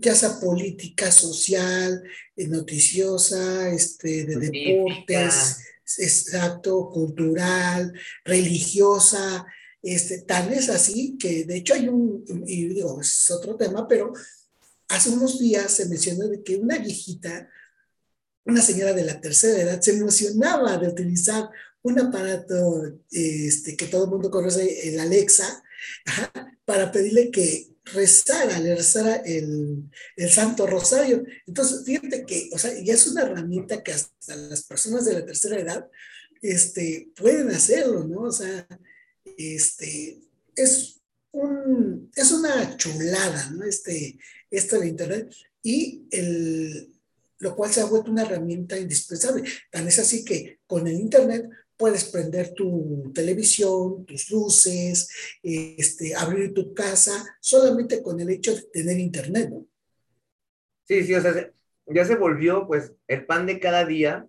ya 0.00 0.14
sea 0.14 0.40
política, 0.40 1.10
social, 1.10 2.02
eh, 2.36 2.46
noticiosa, 2.46 3.68
este, 3.70 4.24
de 4.24 4.36
deportes, 4.36 5.58
exacto, 5.98 6.90
cultural, 6.90 7.92
religiosa, 8.24 9.46
Este, 9.80 10.22
tal 10.22 10.52
es 10.52 10.68
así 10.70 11.16
que, 11.18 11.44
de 11.44 11.56
hecho, 11.58 11.74
hay 11.74 11.88
un, 11.88 12.24
y 12.46 12.68
digo, 12.68 13.00
es 13.00 13.30
otro 13.30 13.56
tema, 13.56 13.86
pero 13.86 14.12
hace 14.88 15.10
unos 15.10 15.38
días 15.38 15.70
se 15.72 15.86
mencionó 15.86 16.26
de 16.28 16.42
que 16.42 16.56
una 16.56 16.78
viejita, 16.78 17.48
una 18.44 18.60
señora 18.60 18.92
de 18.92 19.04
la 19.04 19.20
tercera 19.20 19.62
edad, 19.62 19.80
se 19.80 19.92
emocionaba 19.92 20.78
de 20.78 20.88
utilizar 20.88 21.48
un 21.82 21.98
aparato 22.00 22.82
este, 23.10 23.76
que 23.76 23.86
todo 23.86 24.04
el 24.04 24.10
mundo 24.10 24.30
conoce, 24.30 24.88
el 24.88 24.98
Alexa, 24.98 25.62
para 26.64 26.90
pedirle 26.90 27.30
que 27.30 27.77
rezara, 27.92 28.58
le 28.58 28.74
rezara 28.74 29.16
el, 29.16 29.84
el, 30.16 30.30
Santo 30.30 30.66
Rosario. 30.66 31.24
Entonces, 31.46 31.84
fíjate 31.84 32.24
que, 32.24 32.50
o 32.52 32.58
sea, 32.58 32.72
ya 32.82 32.94
es 32.94 33.06
una 33.06 33.22
herramienta 33.22 33.82
que 33.82 33.92
hasta 33.92 34.36
las 34.36 34.64
personas 34.64 35.04
de 35.04 35.14
la 35.14 35.24
tercera 35.24 35.58
edad 35.58 35.88
este, 36.42 37.10
pueden 37.16 37.50
hacerlo, 37.50 38.04
¿no? 38.04 38.22
O 38.22 38.32
sea, 38.32 38.66
este, 39.36 40.20
es, 40.54 41.00
un, 41.32 42.10
es 42.14 42.32
una 42.32 42.76
chulada, 42.76 43.50
¿no? 43.50 43.64
Este, 43.64 44.18
esto 44.50 44.78
de 44.78 44.88
Internet 44.88 45.34
y 45.62 46.06
el, 46.10 46.92
lo 47.38 47.54
cual 47.54 47.72
se 47.72 47.80
ha 47.80 47.86
vuelto 47.86 48.10
una 48.10 48.22
herramienta 48.22 48.78
indispensable. 48.78 49.44
Tan 49.70 49.86
es 49.88 49.98
así 49.98 50.24
que 50.24 50.60
con 50.66 50.86
el 50.86 50.94
Internet 50.94 51.48
puedes 51.78 52.04
prender 52.04 52.52
tu 52.52 53.10
televisión, 53.14 54.04
tus 54.04 54.30
luces, 54.30 55.08
este, 55.42 56.14
abrir 56.14 56.52
tu 56.52 56.74
casa, 56.74 57.38
solamente 57.40 58.02
con 58.02 58.20
el 58.20 58.28
hecho 58.30 58.54
de 58.54 58.62
tener 58.72 58.98
internet, 58.98 59.48
¿no? 59.50 59.66
Sí, 60.84 61.04
sí, 61.04 61.14
o 61.14 61.20
sea, 61.20 61.50
ya 61.86 62.04
se 62.04 62.16
volvió 62.16 62.66
pues 62.66 62.92
el 63.06 63.24
pan 63.24 63.46
de 63.46 63.60
cada 63.60 63.84
día 63.84 64.26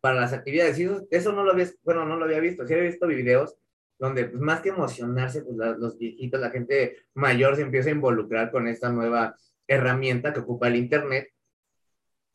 para 0.00 0.20
las 0.20 0.32
actividades. 0.32 0.78
Y 0.78 0.88
eso, 1.10 1.32
no 1.32 1.44
lo 1.44 1.52
había, 1.52 1.68
bueno, 1.82 2.04
no 2.04 2.16
lo 2.16 2.26
había 2.26 2.40
visto, 2.40 2.66
sí 2.66 2.74
había 2.74 2.90
visto 2.90 3.06
videos 3.06 3.56
donde 3.98 4.26
pues, 4.26 4.42
más 4.42 4.60
que 4.60 4.68
emocionarse, 4.68 5.42
pues 5.42 5.56
los 5.78 5.96
viejitos, 5.96 6.40
la 6.40 6.50
gente 6.50 6.96
mayor 7.14 7.56
se 7.56 7.62
empieza 7.62 7.88
a 7.88 7.92
involucrar 7.92 8.50
con 8.50 8.68
esta 8.68 8.90
nueva 8.90 9.36
herramienta 9.66 10.32
que 10.32 10.40
ocupa 10.40 10.68
el 10.68 10.76
internet. 10.76 11.32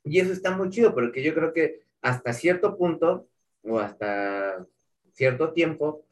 Y 0.03 0.19
eso 0.19 0.31
está 0.31 0.55
muy 0.55 0.69
chido, 0.69 0.93
porque 0.93 1.21
yo 1.21 1.35
creo 1.35 1.53
que 1.53 1.81
hasta 2.01 2.33
cierto 2.33 2.77
punto 2.77 3.27
o 3.63 3.79
hasta 3.79 4.65
cierto 5.13 5.53
tiempo, 5.53 6.05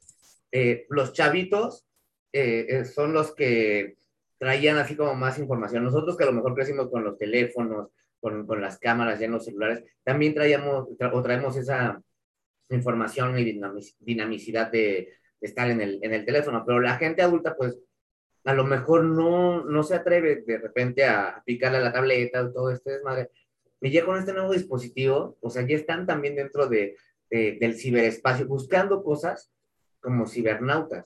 eh, 0.51 0.85
los 0.89 1.13
chavitos 1.13 1.85
eh, 2.33 2.65
eh, 2.69 2.85
son 2.85 3.13
los 3.13 3.33
que 3.33 3.97
traían 4.37 4.77
así 4.77 4.95
como 4.95 5.15
más 5.15 5.39
información. 5.39 5.83
Nosotros 5.83 6.17
que 6.17 6.23
a 6.23 6.27
lo 6.27 6.33
mejor 6.33 6.55
crecimos 6.55 6.89
con 6.89 7.03
los 7.03 7.17
teléfonos, 7.17 7.89
con, 8.19 8.45
con 8.45 8.61
las 8.61 8.77
cámaras 8.79 9.19
ya 9.19 9.25
en 9.25 9.31
los 9.31 9.45
celulares, 9.45 9.83
también 10.03 10.33
traíamos 10.33 10.87
o 10.89 11.23
traemos 11.23 11.55
esa 11.57 12.01
información 12.69 13.37
y 13.39 13.59
dinamicidad 13.99 14.71
de, 14.71 15.13
estar 15.39 15.69
en 15.69 15.81
el, 15.81 15.99
en 16.01 16.13
el 16.13 16.25
teléfono, 16.25 16.63
pero 16.65 16.79
la 16.79 16.97
gente 16.97 17.21
adulta 17.21 17.55
pues 17.55 17.77
a 18.43 18.53
lo 18.53 18.63
mejor 18.63 19.03
no, 19.03 19.63
no 19.63 19.83
se 19.83 19.95
atreve 19.95 20.43
de 20.45 20.57
repente 20.57 21.05
a 21.05 21.43
picarle 21.45 21.77
a 21.77 21.81
la 21.81 21.93
tableta 21.93 22.51
todo 22.51 22.71
este 22.71 22.91
desmadre. 22.91 23.29
Y 23.81 23.91
ya 23.91 24.05
con 24.05 24.17
este 24.17 24.33
nuevo 24.33 24.53
dispositivo, 24.53 25.37
o 25.41 25.49
sea, 25.49 25.67
ya 25.67 25.75
están 25.75 26.07
también 26.07 26.35
dentro 26.35 26.67
de, 26.67 26.95
del 27.29 27.75
ciberespacio, 27.77 28.47
buscando 28.47 29.03
cosas 29.03 29.49
como 29.99 30.27
cibernautas. 30.27 31.05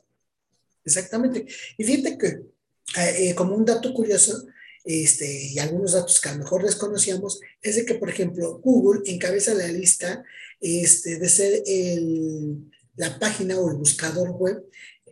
Exactamente. 0.85 1.45
Y 1.77 1.83
fíjate 1.83 2.17
que, 2.17 2.27
eh, 2.27 3.29
eh, 3.29 3.35
como 3.35 3.55
un 3.55 3.65
dato 3.65 3.93
curioso, 3.93 4.47
este, 4.83 5.47
y 5.47 5.59
algunos 5.59 5.93
datos 5.93 6.19
que 6.19 6.29
a 6.29 6.33
lo 6.33 6.39
mejor 6.39 6.63
desconocíamos, 6.63 7.39
es 7.61 7.75
de 7.75 7.85
que, 7.85 7.95
por 7.95 8.09
ejemplo, 8.09 8.59
Google 8.59 9.01
encabeza 9.05 9.53
la 9.53 9.67
lista 9.67 10.23
este, 10.59 11.19
de 11.19 11.29
ser 11.29 11.63
el, 11.65 12.71
la 12.95 13.19
página 13.19 13.59
o 13.59 13.69
el 13.69 13.77
buscador 13.77 14.31
web 14.31 14.63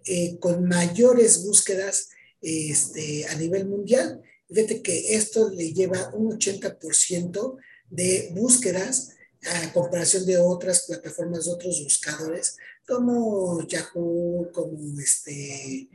eh, 0.05 0.37
con 0.39 0.67
mayores 0.67 1.43
búsquedas 1.43 2.09
este, 2.41 3.25
a 3.27 3.35
nivel 3.35 3.67
mundial. 3.67 4.21
Fíjate 4.47 4.81
que 4.81 5.15
esto 5.15 5.49
le 5.49 5.73
lleva 5.73 6.09
un 6.13 6.31
80% 6.39 7.57
de 7.89 8.29
búsquedas 8.33 9.15
a 9.45 9.73
comparación 9.73 10.25
de 10.25 10.37
otras 10.37 10.85
plataformas, 10.85 11.45
de 11.45 11.51
otros 11.51 11.83
buscadores, 11.83 12.57
como 12.87 13.65
Yahoo, 13.67 14.49
como 14.51 14.99
este, 14.99 15.87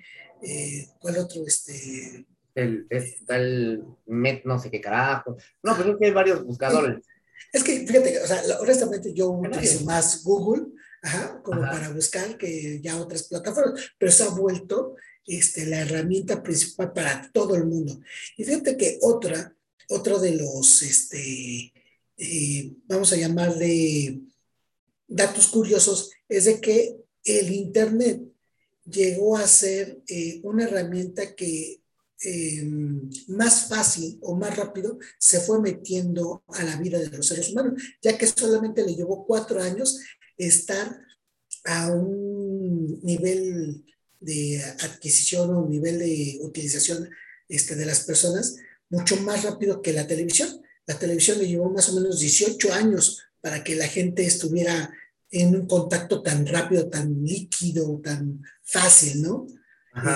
eh, 0.42 0.88
¿cuál 0.98 1.18
otro? 1.18 1.44
Este, 1.46 2.26
el, 2.54 2.86
está 2.88 3.36
el 3.36 3.84
Met, 4.06 4.44
no 4.44 4.58
sé 4.58 4.70
qué 4.70 4.80
carajo. 4.80 5.36
No, 5.62 5.76
pero 5.76 5.92
es 5.92 5.98
que 5.98 6.06
hay 6.06 6.12
varios 6.12 6.44
buscadores. 6.44 7.04
Es 7.52 7.62
que, 7.62 7.86
fíjate, 7.86 8.20
o 8.20 8.26
sea, 8.26 8.42
honestamente 8.60 9.12
yo 9.12 9.30
utilizo 9.30 9.84
más 9.84 10.22
Google, 10.24 10.66
ajá, 11.02 11.40
como 11.42 11.60
para 11.60 11.90
buscar 11.90 12.36
que 12.36 12.80
ya 12.80 12.96
otras 12.96 13.24
plataformas, 13.24 13.80
pero 13.98 14.10
se 14.10 14.24
ha 14.24 14.28
vuelto 14.28 14.96
este, 15.26 15.66
la 15.66 15.80
herramienta 15.80 16.42
principal 16.42 16.92
para 16.92 17.30
todo 17.32 17.54
el 17.54 17.64
mundo. 17.64 18.00
Y 18.36 18.44
fíjate 18.44 18.76
que 18.76 18.98
otra, 19.02 19.54
otro 19.88 20.18
de 20.18 20.36
los, 20.36 20.82
este, 20.82 21.72
eh, 22.16 22.72
vamos 22.86 23.12
a 23.12 23.16
llamarle 23.16 24.20
datos 25.06 25.48
curiosos, 25.48 26.10
es 26.28 26.44
de 26.44 26.60
que 26.60 26.96
el 27.24 27.52
Internet 27.52 28.22
llegó 28.84 29.36
a 29.36 29.46
ser 29.46 30.02
eh, 30.08 30.40
una 30.42 30.64
herramienta 30.64 31.34
que 31.34 31.80
em, 32.20 33.10
más 33.28 33.68
fácil 33.68 34.18
o 34.22 34.36
más 34.36 34.56
rápido 34.56 34.98
se 35.18 35.40
fue 35.40 35.60
metiendo 35.60 36.42
a 36.48 36.62
la 36.64 36.76
vida 36.76 36.98
de 36.98 37.08
los 37.16 37.26
seres 37.26 37.50
humanos, 37.50 37.82
ya 38.02 38.16
que 38.16 38.26
solamente 38.26 38.84
le 38.84 38.94
llevó 38.94 39.26
cuatro 39.26 39.60
años 39.62 40.00
estar 40.36 41.00
a 41.64 41.92
un 41.92 43.00
nivel 43.02 43.84
de 44.20 44.62
adquisición 44.80 45.50
o 45.54 45.64
un 45.64 45.70
nivel 45.70 45.98
de 45.98 46.38
utilización 46.42 47.08
este, 47.48 47.74
de 47.74 47.86
las 47.86 48.04
personas 48.04 48.56
mucho 48.88 49.16
más 49.18 49.44
rápido 49.44 49.82
que 49.82 49.92
la 49.92 50.06
televisión. 50.06 50.63
La 50.86 50.98
televisión 50.98 51.38
le 51.38 51.48
llevó 51.48 51.70
más 51.70 51.88
o 51.90 51.94
menos 51.94 52.20
18 52.20 52.72
años 52.72 53.22
para 53.40 53.62
que 53.62 53.74
la 53.74 53.86
gente 53.86 54.24
estuviera 54.24 54.90
en 55.30 55.54
un 55.54 55.66
contacto 55.66 56.22
tan 56.22 56.46
rápido, 56.46 56.88
tan 56.88 57.24
líquido, 57.24 58.00
tan 58.02 58.42
fácil, 58.62 59.22
¿no? 59.22 59.46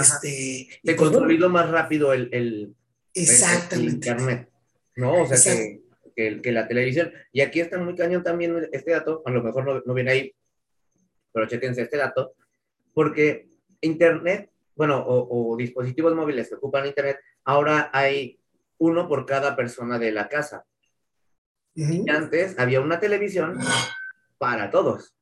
Este, 0.00 0.68
Se 0.82 0.96
consolidó 0.96 1.48
más 1.48 1.70
rápido 1.70 2.12
el, 2.12 2.28
el, 2.32 2.74
Exactamente. 3.14 4.08
Internet, 4.08 4.48
¿no? 4.96 5.22
O 5.22 5.26
sea, 5.26 5.56
que, 6.16 6.40
que, 6.40 6.52
la 6.52 6.66
televisión. 6.66 7.12
Y 7.32 7.40
aquí 7.40 7.60
está 7.60 7.78
muy 7.78 7.94
cañón 7.94 8.22
también 8.22 8.68
este 8.72 8.90
dato, 8.90 9.22
a 9.24 9.30
lo 9.30 9.42
mejor 9.42 9.64
no, 9.64 9.82
no 9.84 9.94
viene 9.94 10.10
ahí, 10.10 10.34
pero 11.32 11.46
chequense 11.46 11.82
este 11.82 11.96
dato, 11.96 12.34
porque 12.92 13.48
Internet, 13.80 14.50
bueno, 14.74 14.98
o, 14.98 15.52
o 15.52 15.56
dispositivos 15.56 16.14
móviles 16.14 16.48
que 16.48 16.56
ocupan 16.56 16.86
Internet, 16.86 17.18
ahora 17.44 17.90
hay 17.92 18.38
uno 18.78 19.08
por 19.08 19.26
cada 19.26 19.56
persona 19.56 19.98
de 19.98 20.12
la 20.12 20.28
casa. 20.28 20.64
Y 21.74 22.08
antes 22.10 22.58
había 22.58 22.80
una 22.80 22.98
televisión 22.98 23.58
para 24.38 24.70
todos, 24.70 25.14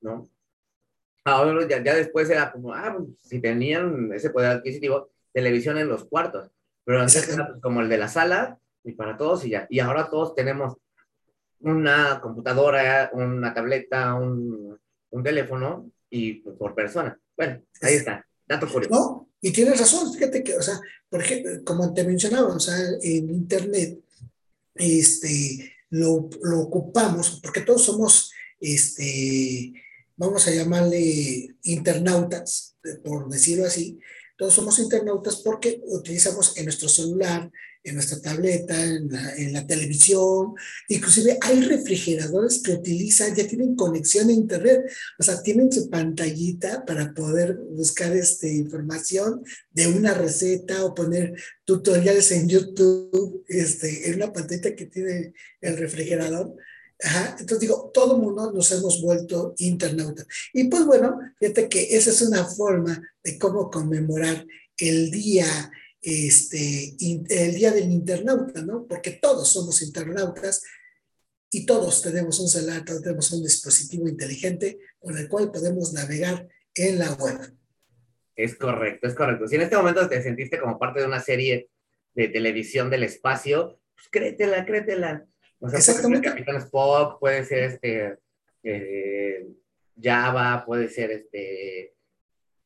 ¿no? 0.00 0.28
Ahora 1.24 1.66
ya, 1.68 1.94
después 1.94 2.28
era 2.30 2.50
como, 2.50 2.74
ah, 2.74 2.94
pues, 2.96 3.10
si 3.20 3.40
tenían 3.40 4.12
ese 4.12 4.30
poder 4.30 4.50
adquisitivo, 4.50 5.10
televisión 5.32 5.78
en 5.78 5.88
los 5.88 6.04
cuartos. 6.04 6.50
Pero 6.84 7.00
antes 7.00 7.28
era 7.28 7.46
pues, 7.46 7.60
como 7.60 7.80
el 7.80 7.88
de 7.88 7.98
la 7.98 8.08
sala 8.08 8.58
y 8.82 8.92
para 8.92 9.16
todos 9.16 9.44
y 9.44 9.50
ya. 9.50 9.66
Y 9.70 9.78
ahora 9.78 10.10
todos 10.10 10.34
tenemos 10.34 10.76
una 11.60 12.20
computadora, 12.20 13.10
una 13.12 13.54
tableta, 13.54 14.14
un, 14.14 14.76
un 15.10 15.22
teléfono 15.22 15.88
y 16.10 16.34
pues, 16.34 16.56
por 16.56 16.74
persona. 16.74 17.16
Bueno, 17.36 17.62
ahí 17.80 17.94
está. 17.94 18.26
Dato 18.46 18.66
curioso. 18.68 18.92
No, 18.92 19.28
y 19.44 19.50
tienes 19.50 19.78
razón, 19.78 20.14
fíjate 20.14 20.44
que, 20.44 20.56
o 20.56 20.62
sea, 20.62 20.80
por 21.10 21.20
ejemplo, 21.20 21.64
como 21.64 21.92
te 21.92 22.04
mencionaba, 22.04 22.54
o 22.54 22.60
sea, 22.60 22.76
en 23.02 23.28
Internet, 23.28 23.98
este, 24.76 25.74
lo, 25.90 26.30
lo 26.42 26.60
ocupamos, 26.60 27.40
porque 27.42 27.62
todos 27.62 27.84
somos, 27.84 28.30
este, 28.60 29.72
vamos 30.16 30.46
a 30.46 30.52
llamarle 30.52 31.56
internautas, 31.64 32.76
por 33.02 33.28
decirlo 33.28 33.66
así, 33.66 33.98
todos 34.38 34.54
somos 34.54 34.78
internautas 34.78 35.36
porque 35.36 35.82
utilizamos 35.86 36.56
en 36.56 36.66
nuestro 36.66 36.88
celular, 36.88 37.50
en 37.84 37.94
nuestra 37.96 38.20
tableta, 38.20 38.80
en 38.84 39.52
la, 39.52 39.66
televisión, 39.66 40.54
inclusive 40.88 41.38
hay 41.40 41.62
refrigeradores 41.62 42.60
que 42.62 42.72
utilizan, 42.72 43.34
ya 43.34 43.46
tienen 43.46 43.74
conexión 43.74 44.28
a 44.28 44.32
internet, 44.32 44.82
o 45.18 45.22
sea, 45.22 45.42
tienen 45.42 45.72
su 45.72 45.90
pantallita 45.90 46.84
para 46.84 47.12
poder 47.12 47.56
buscar 47.56 48.12
este, 48.16 48.54
información 48.54 49.42
de 49.70 49.88
una 49.88 50.14
receta 50.14 50.84
o 50.84 50.94
poner 50.94 51.34
tutoriales 51.64 52.30
en 52.32 52.48
YouTube, 52.48 53.44
este, 53.48 54.08
en 54.08 54.16
una 54.16 54.32
pantalla 54.32 54.74
que 54.76 54.86
tiene 54.86 55.32
el 55.60 55.76
refrigerador. 55.76 56.54
entonces 57.38 57.60
digo, 57.60 57.90
todo 57.92 58.18
mundo 58.18 58.52
nos 58.52 58.70
hemos 58.70 59.02
vuelto 59.02 59.54
internautas. 59.58 60.26
Y 60.52 60.64
pues 60.64 60.84
bueno, 60.84 61.18
fíjate 61.40 61.68
que 61.68 61.96
esa 61.96 62.10
es 62.10 62.22
una 62.22 62.44
forma 62.44 63.02
de 63.24 63.38
cómo 63.38 63.70
conmemorar 63.70 64.46
el 64.76 65.10
día 65.10 65.46
este, 66.02 66.96
el 66.98 67.54
día 67.54 67.70
del 67.70 67.90
internauta, 67.90 68.62
¿no? 68.62 68.86
Porque 68.86 69.12
todos 69.12 69.48
somos 69.48 69.80
internautas 69.82 70.62
y 71.50 71.64
todos 71.64 72.02
tenemos 72.02 72.40
un 72.40 72.48
celular, 72.48 72.84
todos 72.84 73.02
tenemos 73.02 73.30
un 73.32 73.42
dispositivo 73.42 74.08
inteligente 74.08 74.78
con 74.98 75.16
el 75.16 75.28
cual 75.28 75.50
podemos 75.52 75.92
navegar 75.92 76.48
en 76.74 76.98
la 76.98 77.12
web. 77.14 77.38
Es 78.34 78.56
correcto, 78.56 79.06
es 79.06 79.14
correcto. 79.14 79.46
Si 79.46 79.56
en 79.56 79.62
este 79.62 79.76
momento 79.76 80.08
te 80.08 80.22
sentiste 80.22 80.58
como 80.58 80.78
parte 80.78 81.00
de 81.00 81.06
una 81.06 81.20
serie 81.20 81.68
de 82.14 82.28
televisión 82.28 82.90
del 82.90 83.04
espacio, 83.04 83.78
pues 83.94 84.08
créetela, 84.10 84.64
créetela. 84.64 85.26
O 85.60 85.68
sea, 85.68 85.78
Exactamente. 85.78 86.28
Puede 86.28 86.36
ser 86.36 86.44
Capitán 86.44 86.66
Spock, 86.66 87.20
puede 87.20 87.44
ser 87.44 87.64
este 87.64 88.18
eh, 88.64 89.46
Java, 90.00 90.64
puede 90.66 90.88
ser 90.88 91.10
este 91.10 91.94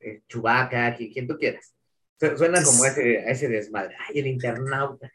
eh, 0.01 0.23
Chewbacca, 0.29 0.97
quien, 0.97 1.27
tú 1.27 1.37
quieras. 1.37 1.75
Suena 2.19 2.63
como 2.63 2.85
ese, 2.85 3.31
ese 3.31 3.49
desmadre. 3.49 3.95
Ay, 4.09 4.21
el 4.21 4.27
internauta. 4.27 5.13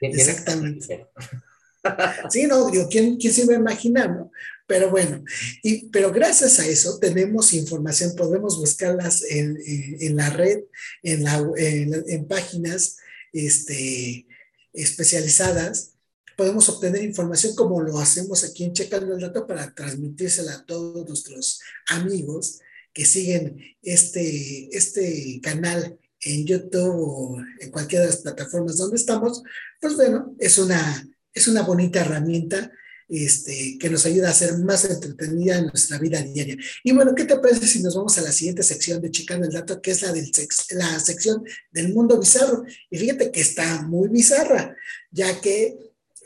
Exactamente. 0.00 1.06
Sí, 2.30 2.46
no, 2.46 2.70
digo, 2.70 2.88
¿quién, 2.88 3.18
¿quién, 3.18 3.30
se 3.30 3.42
iba 3.42 3.52
a 3.52 3.58
imaginar, 3.58 4.08
no? 4.08 4.32
Pero 4.66 4.88
bueno, 4.88 5.22
y, 5.62 5.90
pero 5.90 6.10
gracias 6.10 6.58
a 6.58 6.66
eso 6.66 6.98
tenemos 6.98 7.52
información, 7.52 8.16
podemos 8.16 8.58
buscarlas 8.58 9.22
en, 9.22 9.58
en, 10.00 10.16
la 10.16 10.30
red, 10.30 10.60
en, 11.02 11.24
la, 11.24 11.44
en, 11.56 12.26
páginas 12.26 12.96
este, 13.34 14.26
especializadas, 14.72 15.92
podemos 16.38 16.70
obtener 16.70 17.04
información 17.04 17.54
como 17.54 17.82
lo 17.82 17.98
hacemos 17.98 18.44
aquí 18.44 18.64
en 18.64 18.72
Checando 18.72 19.14
el 19.14 19.20
Dato 19.20 19.46
para 19.46 19.74
transmitírsela 19.74 20.54
a 20.54 20.64
todos 20.64 21.06
nuestros 21.06 21.60
amigos 21.88 22.60
que 22.94 23.04
siguen 23.04 23.60
este, 23.82 24.68
este 24.74 25.40
canal 25.42 25.98
en 26.22 26.46
YouTube 26.46 26.94
o 26.96 27.44
en 27.60 27.70
cualquiera 27.70 28.04
de 28.04 28.12
las 28.12 28.22
plataformas 28.22 28.78
donde 28.78 28.96
estamos, 28.96 29.42
pues 29.80 29.96
bueno, 29.96 30.34
es 30.38 30.56
una, 30.56 31.06
es 31.34 31.48
una 31.48 31.62
bonita 31.62 32.00
herramienta 32.00 32.72
este, 33.08 33.76
que 33.78 33.90
nos 33.90 34.06
ayuda 34.06 34.30
a 34.30 34.34
ser 34.34 34.56
más 34.58 34.84
entretenida 34.86 35.58
en 35.58 35.66
nuestra 35.66 35.98
vida 35.98 36.22
diaria. 36.22 36.56
Y 36.82 36.92
bueno, 36.92 37.14
¿qué 37.14 37.24
te 37.24 37.36
parece 37.36 37.66
si 37.66 37.82
nos 37.82 37.94
vamos 37.94 38.16
a 38.16 38.22
la 38.22 38.32
siguiente 38.32 38.62
sección 38.62 39.02
de 39.02 39.10
Checando 39.10 39.46
el 39.46 39.52
Dato, 39.52 39.82
que 39.82 39.90
es 39.90 40.02
la, 40.02 40.12
del 40.12 40.30
la 40.70 40.98
sección 41.00 41.44
del 41.70 41.92
mundo 41.92 42.18
bizarro? 42.18 42.64
Y 42.90 42.96
fíjate 42.96 43.30
que 43.30 43.40
está 43.40 43.82
muy 43.82 44.08
bizarra, 44.08 44.74
ya 45.10 45.40
que, 45.40 45.76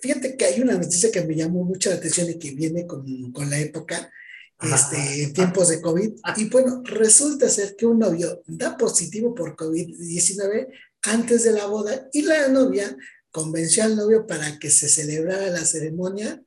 fíjate 0.01 0.37
que 0.37 0.45
hay 0.45 0.61
una 0.61 0.75
noticia 0.75 1.11
que 1.11 1.25
me 1.25 1.35
llamó 1.35 1.65
mucho 1.65 1.91
la 1.91 1.97
atención 1.97 2.31
y 2.31 2.39
que 2.39 2.53
viene 2.53 2.87
con, 2.87 3.33
con 3.33 3.51
la 3.51 3.59
época, 3.59 4.13
este, 4.61 5.23
en 5.23 5.33
tiempos 5.33 5.69
de 5.69 5.81
COVID. 5.81 6.15
Y 6.37 6.49
bueno, 6.49 6.83
resulta 6.85 7.49
ser 7.49 7.77
que 7.77 7.87
un 7.87 7.99
novio 7.99 8.43
da 8.47 8.77
positivo 8.77 9.35
por 9.35 9.57
COVID-19 9.57 10.69
antes 11.03 11.45
de 11.45 11.53
la 11.53 11.67
boda 11.67 12.09
y 12.13 12.23
la 12.23 12.49
novia 12.49 12.97
convenció 13.31 13.85
al 13.85 13.97
novio 13.97 14.27
para 14.27 14.59
que 14.59 14.71
se 14.71 14.89
celebrara 14.89 15.49
la 15.51 15.65
ceremonia 15.65 16.43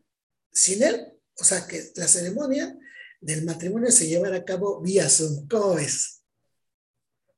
sin 0.52 0.84
él. 0.84 1.14
O 1.40 1.44
sea, 1.44 1.66
que 1.68 1.92
la 1.96 2.08
ceremonia 2.08 2.78
del 3.22 3.46
matrimonio 3.46 3.92
se 3.92 4.08
llevara 4.08 4.38
a 4.38 4.46
cabo 4.46 4.82
vía 4.82 5.10
Zoom. 5.10 5.48
¿Cómo 5.48 5.76
ves? 5.76 6.24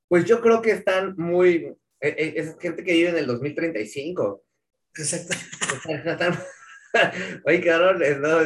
Pues 0.07 0.25
yo 0.25 0.41
creo 0.41 0.61
que 0.61 0.71
están 0.71 1.15
muy... 1.17 1.75
E, 1.99 2.09
e, 2.09 2.33
es 2.35 2.55
gente 2.59 2.83
que 2.83 2.93
vive 2.93 3.09
en 3.09 3.17
el 3.17 3.27
2035. 3.27 4.43
Exacto. 4.95 5.35
Oye, 7.45 7.61
cabrón, 7.61 8.01
no, 8.21 8.39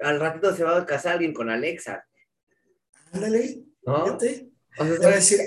al 0.00 0.20
ratito 0.20 0.54
se 0.54 0.64
va 0.64 0.78
a 0.78 0.86
casar 0.86 1.14
alguien 1.14 1.32
con 1.32 1.50
Alexa. 1.50 2.06
Ándale, 3.12 3.62
¿no? 3.84 4.04
Fíjate. 4.04 4.48
O 4.78 4.84
sea, 4.84 5.08
a 5.08 5.14
decir, 5.14 5.40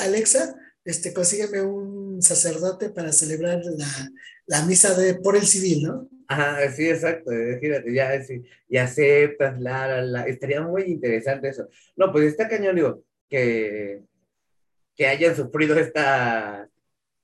Alexa, 0.00 0.56
este, 0.84 1.12
consígueme 1.12 1.62
un 1.62 2.20
sacerdote 2.20 2.90
para 2.90 3.12
celebrar 3.12 3.60
la, 3.64 4.10
la, 4.46 4.64
misa 4.66 4.98
de, 4.98 5.14
por 5.14 5.36
el 5.36 5.46
civil, 5.46 5.84
¿no? 5.84 6.08
Ajá, 6.26 6.68
sí, 6.72 6.88
exacto. 6.88 7.30
Fíjate, 7.60 7.94
ya, 7.94 8.20
sí, 8.22 8.42
y 8.68 8.76
aceptas, 8.78 9.60
la, 9.60 9.86
la, 9.86 10.02
la, 10.02 10.22
estaría 10.26 10.60
muy 10.62 10.82
interesante 10.84 11.48
eso. 11.48 11.68
No, 11.96 12.10
pues 12.10 12.24
está 12.24 12.48
cañón, 12.48 12.74
digo, 12.74 13.04
que, 13.28 14.02
que 14.96 15.06
hayan 15.06 15.36
sufrido 15.36 15.78
esta, 15.78 16.68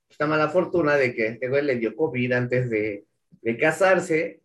esta 0.09 0.27
mala 0.27 0.49
fortuna 0.49 0.95
de 0.95 1.13
que 1.13 1.27
este 1.27 1.49
güey 1.49 1.63
le 1.63 1.75
dio 1.75 1.95
COVID 1.95 2.31
antes 2.31 2.69
de, 2.69 3.05
de 3.41 3.57
casarse 3.57 4.38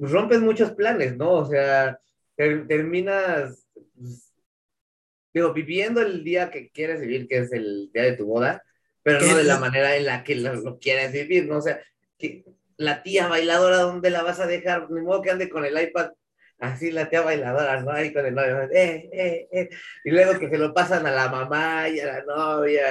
pues, 0.00 0.12
rompes 0.12 0.40
muchos 0.40 0.72
planes, 0.72 1.16
¿no? 1.16 1.32
O 1.32 1.44
sea, 1.44 2.00
terminas, 2.34 3.68
pues, 3.94 4.32
digo, 5.34 5.52
viviendo 5.52 6.00
el 6.00 6.24
día 6.24 6.50
que 6.50 6.70
quieres 6.70 7.02
vivir, 7.02 7.28
que 7.28 7.38
es 7.38 7.52
el 7.52 7.90
día 7.92 8.04
de 8.04 8.16
tu 8.16 8.24
boda, 8.24 8.62
pero 9.02 9.20
no 9.20 9.36
de 9.36 9.44
la 9.44 9.58
manera 9.58 9.96
en 9.96 10.06
la 10.06 10.24
que 10.24 10.36
lo, 10.36 10.78
quieres 10.78 11.12
vivir, 11.12 11.46
¿no? 11.46 11.58
O 11.58 11.62
sea, 11.62 11.80
que 12.18 12.44
la 12.78 13.02
tía 13.02 13.28
bailadora, 13.28 13.78
¿dónde 13.78 14.08
la 14.08 14.22
vas 14.22 14.40
a 14.40 14.46
dejar? 14.46 14.90
Ni 14.90 15.02
modo 15.02 15.20
que 15.20 15.30
ande 15.30 15.50
con 15.50 15.66
el 15.66 15.78
iPad 15.78 16.12
así 16.60 16.90
la 16.90 17.08
tía 17.08 17.22
bailadora, 17.22 17.82
¿no? 17.82 17.90
Ahí 17.90 18.12
con 18.12 18.24
el 18.24 18.34
novio, 18.34 18.62
eh, 18.72 19.08
eh, 19.12 19.48
eh. 19.52 19.70
Y 20.04 20.10
luego 20.10 20.38
que 20.38 20.48
se 20.48 20.58
lo 20.58 20.72
pasan 20.72 21.06
a 21.06 21.10
la 21.10 21.28
mamá 21.28 21.88
y 21.88 22.00
a 22.00 22.06
la 22.06 22.24
novia. 22.24 22.86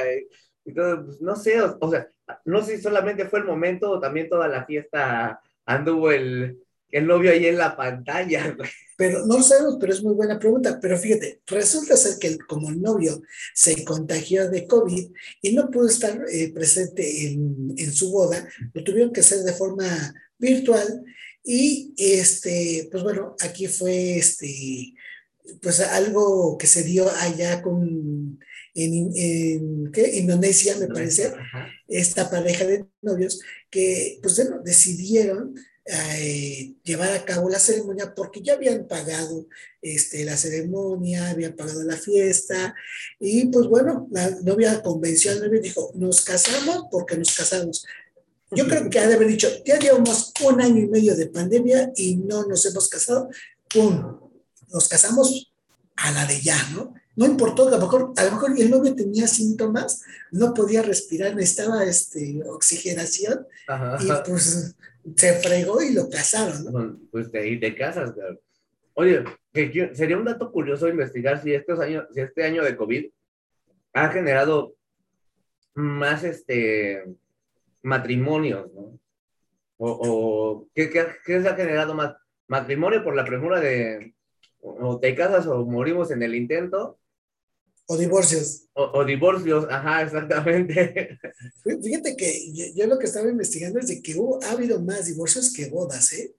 Y, 0.65 0.73
todo, 0.73 1.05
pues, 1.05 1.21
no 1.21 1.35
sé, 1.35 1.59
o, 1.61 1.89
sea, 1.89 2.07
no 2.45 2.61
sé 2.61 2.77
si 2.77 2.83
solamente 2.83 3.25
fue 3.25 3.39
el 3.39 3.45
momento 3.45 3.91
o 3.91 3.99
también 3.99 4.29
toda 4.29 4.47
la 4.47 4.65
fiesta 4.65 5.41
anduvo 5.65 6.11
el, 6.11 6.59
el 6.91 7.07
novio 7.07 7.31
ahí 7.31 7.45
en 7.45 7.57
la 7.57 7.75
pantalla, 7.75 8.55
Pero 8.99 9.25
no 9.25 9.37
lo 9.37 9.43
sabemos, 9.43 9.77
pero 9.79 9.93
es 9.93 10.03
muy 10.03 10.13
buena 10.13 10.37
pregunta. 10.37 10.77
Pero 10.81 10.97
fíjate, 10.97 11.39
resulta 11.47 11.95
ser 11.95 12.19
que 12.19 12.37
como 12.37 12.67
el 12.69 12.81
novio 12.81 13.21
se 13.55 13.85
contagió 13.85 14.49
de 14.49 14.67
COVID 14.67 15.07
y 15.41 15.53
no 15.53 15.71
pudo 15.71 15.87
estar 15.87 16.21
eh, 16.29 16.51
presente 16.53 17.27
en, 17.27 17.73
en, 17.77 17.93
su 17.93 18.11
boda, 18.11 18.45
lo 18.73 18.83
tuvieron 18.83 19.13
que 19.13 19.21
hacer 19.21 19.39
de 19.43 19.53
forma 19.53 20.13
virtual. 20.37 21.01
Y 21.45 21.93
este, 21.95 22.89
pues 22.91 23.01
bueno, 23.01 23.37
aquí 23.39 23.67
fue 23.67 24.17
este, 24.17 24.93
pues 25.61 25.79
algo 25.79 26.57
que 26.57 26.67
se 26.67 26.83
dio 26.83 27.09
allá 27.09 27.61
con 27.61 28.37
en, 28.75 29.11
en 29.15 29.91
¿qué? 29.91 30.17
Indonesia, 30.17 30.75
me 30.77 30.87
parece, 30.87 31.31
esta 31.87 32.29
pareja 32.29 32.65
de 32.65 32.85
novios 33.01 33.41
que 33.69 34.19
pues 34.21 34.35
bueno, 34.35 34.61
decidieron 34.63 35.55
eh, 35.91 36.75
llevar 36.83 37.11
a 37.13 37.25
cabo 37.25 37.49
la 37.49 37.59
ceremonia 37.59 38.13
porque 38.13 38.41
ya 38.41 38.53
habían 38.53 38.87
pagado 38.87 39.47
este, 39.81 40.23
la 40.23 40.37
ceremonia, 40.37 41.31
habían 41.31 41.53
pagado 41.53 41.83
la 41.83 41.97
fiesta 41.97 42.75
y 43.19 43.47
pues 43.47 43.65
bueno, 43.67 44.07
la 44.11 44.29
novia 44.43 44.83
convenció 44.83 45.31
al 45.31 45.39
novio 45.39 45.59
y 45.59 45.63
dijo, 45.63 45.91
nos 45.95 46.21
casamos 46.21 46.85
porque 46.91 47.17
nos 47.17 47.35
casamos. 47.35 47.85
Yo 48.51 48.67
creo 48.67 48.87
que 48.89 48.99
ha 48.99 49.07
de 49.07 49.15
haber 49.15 49.27
dicho, 49.27 49.47
ya 49.65 49.79
llevamos 49.79 50.31
un 50.43 50.61
año 50.61 50.77
y 50.77 50.87
medio 50.87 51.15
de 51.15 51.27
pandemia 51.27 51.91
y 51.95 52.17
no 52.17 52.45
nos 52.45 52.65
hemos 52.67 52.87
casado, 52.87 53.29
¡pum! 53.73 54.19
Nos 54.71 54.87
casamos 54.87 55.51
a 55.95 56.11
la 56.11 56.25
de 56.27 56.39
ya, 56.39 56.69
¿no? 56.71 56.93
No 57.15 57.25
importó, 57.25 57.67
a 57.67 57.71
lo 57.71 57.79
mejor, 57.79 58.13
a 58.15 58.23
lo 58.25 58.31
mejor 58.31 58.53
el 58.57 58.69
novio 58.69 58.95
tenía 58.95 59.27
síntomas, 59.27 60.01
no 60.31 60.53
podía 60.53 60.83
respirar, 60.83 61.35
necesitaba 61.35 61.83
este, 61.83 62.43
oxigenación 62.47 63.45
y 63.99 64.07
pues 64.25 64.75
se 65.15 65.33
fregó 65.33 65.81
y 65.81 65.93
lo 65.93 66.09
casaron, 66.09 67.07
Pues 67.11 67.31
de 67.31 67.39
ahí 67.39 67.59
te 67.59 67.75
casas, 67.75 68.11
claro. 68.11 68.39
Oye, 68.93 69.23
sería 69.93 70.17
un 70.17 70.25
dato 70.25 70.51
curioso 70.51 70.89
investigar 70.89 71.41
si, 71.41 71.53
estos 71.53 71.79
años, 71.79 72.05
si 72.13 72.21
este 72.21 72.43
año 72.43 72.63
de 72.63 72.75
COVID 72.75 73.09
ha 73.93 74.09
generado 74.09 74.75
más 75.73 76.23
este 76.23 77.05
matrimonios, 77.81 78.71
¿no? 78.73 78.99
O, 79.77 79.99
o 80.01 80.67
¿qué, 80.75 80.89
qué, 80.89 81.41
se 81.41 81.47
ha 81.47 81.55
generado 81.55 81.93
más? 81.93 82.15
¿Matrimonio 82.47 83.03
por 83.03 83.15
la 83.15 83.23
premura 83.23 83.61
de 83.61 84.13
o 84.61 84.99
te 84.99 85.15
casas 85.15 85.47
o 85.47 85.65
morimos 85.65 86.11
en 86.11 86.21
el 86.21 86.35
intento? 86.35 86.99
O 87.91 87.97
divorcios. 87.97 88.67
O, 88.73 89.03
divorcios, 89.03 89.65
ajá, 89.67 90.03
exactamente. 90.03 91.17
Fíjate 91.83 92.15
que 92.15 92.73
yo, 92.75 92.85
lo 92.85 92.99
que 92.99 93.07
estaba 93.07 93.27
investigando 93.27 93.79
es 93.79 93.87
de 93.87 93.99
que 93.99 94.15
ha 94.43 94.51
habido 94.51 94.79
más 94.79 95.07
divorcios 95.07 95.51
que 95.51 95.69
bodas, 95.69 96.13
¿eh? 96.13 96.35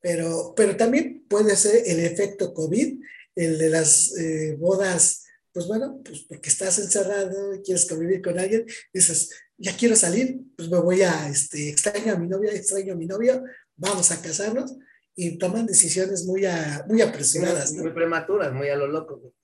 Pero, 0.00 0.54
pero 0.56 0.76
también 0.76 1.24
puede 1.28 1.56
ser 1.56 1.82
el 1.84 1.98
efecto 1.98 2.54
COVID, 2.54 3.00
el 3.34 3.58
de 3.58 3.70
las 3.70 4.16
eh, 4.18 4.54
bodas, 4.56 5.24
pues 5.52 5.66
bueno, 5.66 6.00
pues 6.04 6.20
porque 6.28 6.48
estás 6.48 6.78
encerrado, 6.78 7.60
quieres 7.64 7.84
convivir 7.86 8.22
con 8.22 8.38
alguien, 8.38 8.64
dices, 8.94 9.30
ya 9.56 9.76
quiero 9.76 9.96
salir, 9.96 10.42
pues 10.56 10.70
me 10.70 10.78
voy 10.78 11.02
a, 11.02 11.28
este, 11.28 11.70
extraño 11.70 12.12
a 12.12 12.18
mi 12.18 12.28
novia, 12.28 12.52
extraño 12.52 12.92
a 12.92 12.96
mi 12.96 13.06
novio, 13.06 13.42
vamos 13.74 14.12
a 14.12 14.22
casarnos, 14.22 14.76
y 15.16 15.38
toman 15.38 15.66
decisiones 15.66 16.24
muy, 16.24 16.42
muy 16.86 17.02
apresuradas. 17.02 17.72
Muy, 17.72 17.90
prematuras, 17.90 18.52
muy 18.52 18.68
a 18.68 18.76
lo 18.76 18.86
loco. 18.86 19.34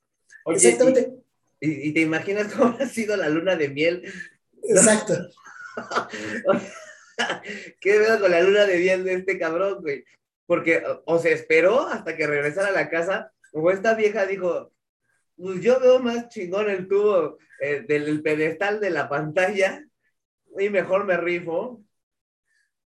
Exactamente. 0.47 1.24
Y, 1.65 1.93
te 1.93 2.01
imaginas 2.01 2.53
cómo 2.55 2.77
ha 2.79 2.87
sido 2.87 3.17
la 3.17 3.29
luna 3.29 3.57
de 3.57 3.69
miel. 3.69 4.03
Exacto. 4.63 5.15
¿Qué 7.81 7.99
veo 7.99 8.21
con 8.21 8.31
la 8.31 8.41
luna 8.41 8.67
de 8.67 8.79
miel 8.79 9.05
de 9.05 9.15
este 9.15 9.39
cabrón, 9.39 9.81
güey? 9.81 10.05
Porque 10.47 10.83
o 11.07 11.19
se 11.19 11.33
esperó 11.33 11.87
hasta 11.87 12.17
que 12.17 12.27
regresara 12.27 12.69
a 12.69 12.73
la 12.73 12.91
casa, 12.91 13.33
o 13.53 13.71
esta 13.71 13.95
vieja 13.95 14.27
dijo, 14.27 14.73
pues 15.37 15.61
yo 15.61 15.81
veo 15.81 16.01
más 16.01 16.29
chingón 16.29 16.69
el 16.69 16.87
tubo 16.87 17.39
eh, 17.61 17.85
del 17.87 18.23
pedestal 18.23 18.81
de 18.81 18.91
la 18.91 19.09
pantalla 19.09 19.85
y 20.59 20.71
mejor 20.71 21.05
me 21.05 21.17
rifo. 21.17 21.83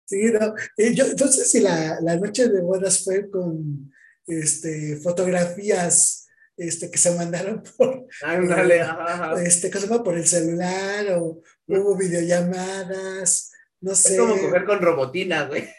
Sí, 0.05 0.31
no. 0.31 0.53
yo, 0.77 1.05
entonces, 1.05 1.51
si 1.51 1.59
la, 1.59 1.99
la, 2.01 2.15
noche 2.15 2.47
de 2.47 2.61
bodas 2.61 3.03
fue 3.03 3.29
con 3.29 3.91
este, 4.25 4.97
fotografías 4.97 6.26
este, 6.57 6.91
que 6.91 6.97
se 6.97 7.15
mandaron 7.15 7.63
por, 7.77 8.07
Ándale, 8.23 8.81
eh, 8.81 8.85
este, 9.45 9.71
¿cómo 9.71 10.03
por 10.03 10.17
el 10.17 10.27
celular 10.27 11.05
o 11.13 11.41
hubo 11.67 11.95
videollamadas, 11.95 13.51
no 13.79 13.95
sé. 13.95 14.13
Es 14.13 14.19
como 14.19 14.39
coger 14.39 14.65
con 14.65 14.81
robotina, 14.81 15.45
güey. 15.45 15.69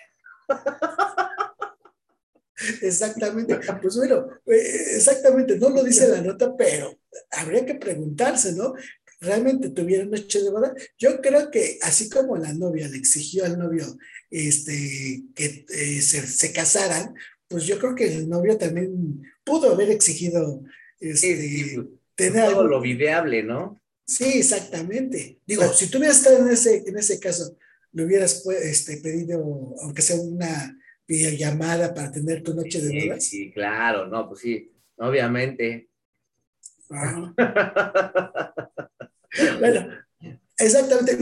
Exactamente. 2.83 3.59
Pues 3.81 3.97
bueno, 3.97 4.29
eh, 4.47 4.97
exactamente, 4.97 5.59
no 5.59 5.71
lo 5.71 5.83
dice 5.85 6.09
la 6.09 6.21
nota, 6.21 6.57
pero 6.57 6.99
habría 7.31 7.65
que 7.65 7.75
preguntarse, 7.77 8.53
¿no? 8.53 8.75
¿Realmente 9.21 9.71
tuvieron 9.71 10.11
noche 10.11 10.43
de 10.43 10.51
boda? 10.51 10.75
Yo 10.97 11.21
creo 11.21 11.51
que 11.51 11.79
así 11.83 12.09
como 12.09 12.37
la 12.37 12.53
novia 12.53 12.89
le 12.89 12.99
exigió 12.99 13.45
al 13.45 13.59
novio 13.59 13.85
este, 14.31 15.25
que 15.35 15.67
eh, 15.69 16.01
se, 16.03 16.27
se, 16.27 16.53
casaran, 16.53 17.15
pues 17.49 17.65
yo 17.65 17.79
creo 17.79 17.95
que 17.95 18.15
el 18.15 18.29
novio 18.29 18.57
también 18.59 19.23
pudo 19.49 19.73
haber 19.73 19.91
exigido 19.91 20.63
este, 21.01 21.37
sí, 21.37 21.65
sí, 21.65 21.75
pues, 21.77 21.87
tener 22.15 22.45
todo 22.45 22.61
algo. 22.61 22.63
lo 22.65 22.81
videable, 22.81 23.43
¿no? 23.43 23.81
Sí, 24.05 24.39
exactamente. 24.39 25.39
Digo, 25.47 25.65
si 25.73 25.91
tú 25.91 25.99
hubieras 25.99 26.19
estado 26.19 26.47
en 26.47 26.53
ese, 26.53 26.83
en 26.87 26.97
ese 26.97 27.21
caso, 27.21 27.57
le 27.93 28.05
hubieras 28.05 28.43
pues, 28.45 28.61
este, 28.65 28.99
pedido, 28.99 29.75
aunque 29.83 30.03
sea 30.03 30.17
una 30.17 30.77
videollamada 31.07 31.95
para 31.95 32.11
tener 32.11 32.43
tu 32.43 32.55
noche 32.55 32.81
de 32.81 33.07
bodas. 33.07 33.25
sí, 33.25 33.51
claro, 33.53 34.07
no, 34.07 34.29
pues 34.29 34.41
sí, 34.41 34.71
obviamente. 34.97 35.89
Ajá. 36.91 37.35
Bueno, 39.61 39.87
exactamente. 40.59 41.17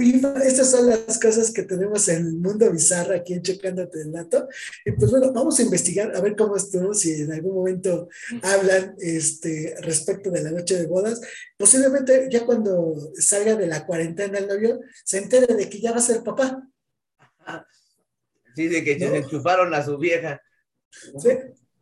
Estas 0.44 0.70
son 0.70 0.88
las 0.88 1.18
cosas 1.20 1.50
que 1.50 1.62
tenemos 1.62 2.08
en 2.08 2.26
el 2.26 2.32
mundo 2.34 2.70
bizarro 2.70 3.14
aquí 3.14 3.34
en 3.34 3.42
Checándote 3.42 4.00
el 4.00 4.12
Dato. 4.12 4.48
Y 4.84 4.92
pues 4.92 5.10
bueno, 5.10 5.32
vamos 5.32 5.58
a 5.58 5.62
investigar 5.62 6.14
a 6.16 6.20
ver 6.20 6.36
cómo 6.36 6.56
estuvo, 6.56 6.94
si 6.94 7.22
en 7.22 7.32
algún 7.32 7.54
momento 7.54 8.08
hablan 8.42 8.94
este, 8.98 9.74
respecto 9.82 10.30
de 10.30 10.42
la 10.42 10.50
noche 10.50 10.76
de 10.76 10.86
bodas. 10.86 11.20
Posiblemente 11.56 12.28
ya 12.30 12.44
cuando 12.44 12.94
salga 13.14 13.56
de 13.56 13.66
la 13.66 13.86
cuarentena 13.86 14.38
el 14.38 14.48
novio, 14.48 14.80
se 15.04 15.18
entere 15.18 15.54
de 15.54 15.68
que 15.68 15.80
ya 15.80 15.92
va 15.92 15.98
a 15.98 16.00
ser 16.00 16.22
papá. 16.22 16.62
Sí, 18.54 18.68
de 18.68 18.82
que 18.82 18.98
¿No? 18.98 19.10
se 19.10 19.16
enchufaron 19.18 19.74
a 19.74 19.84
su 19.84 19.98
vieja. 19.98 20.40
¿Sí? 20.90 21.28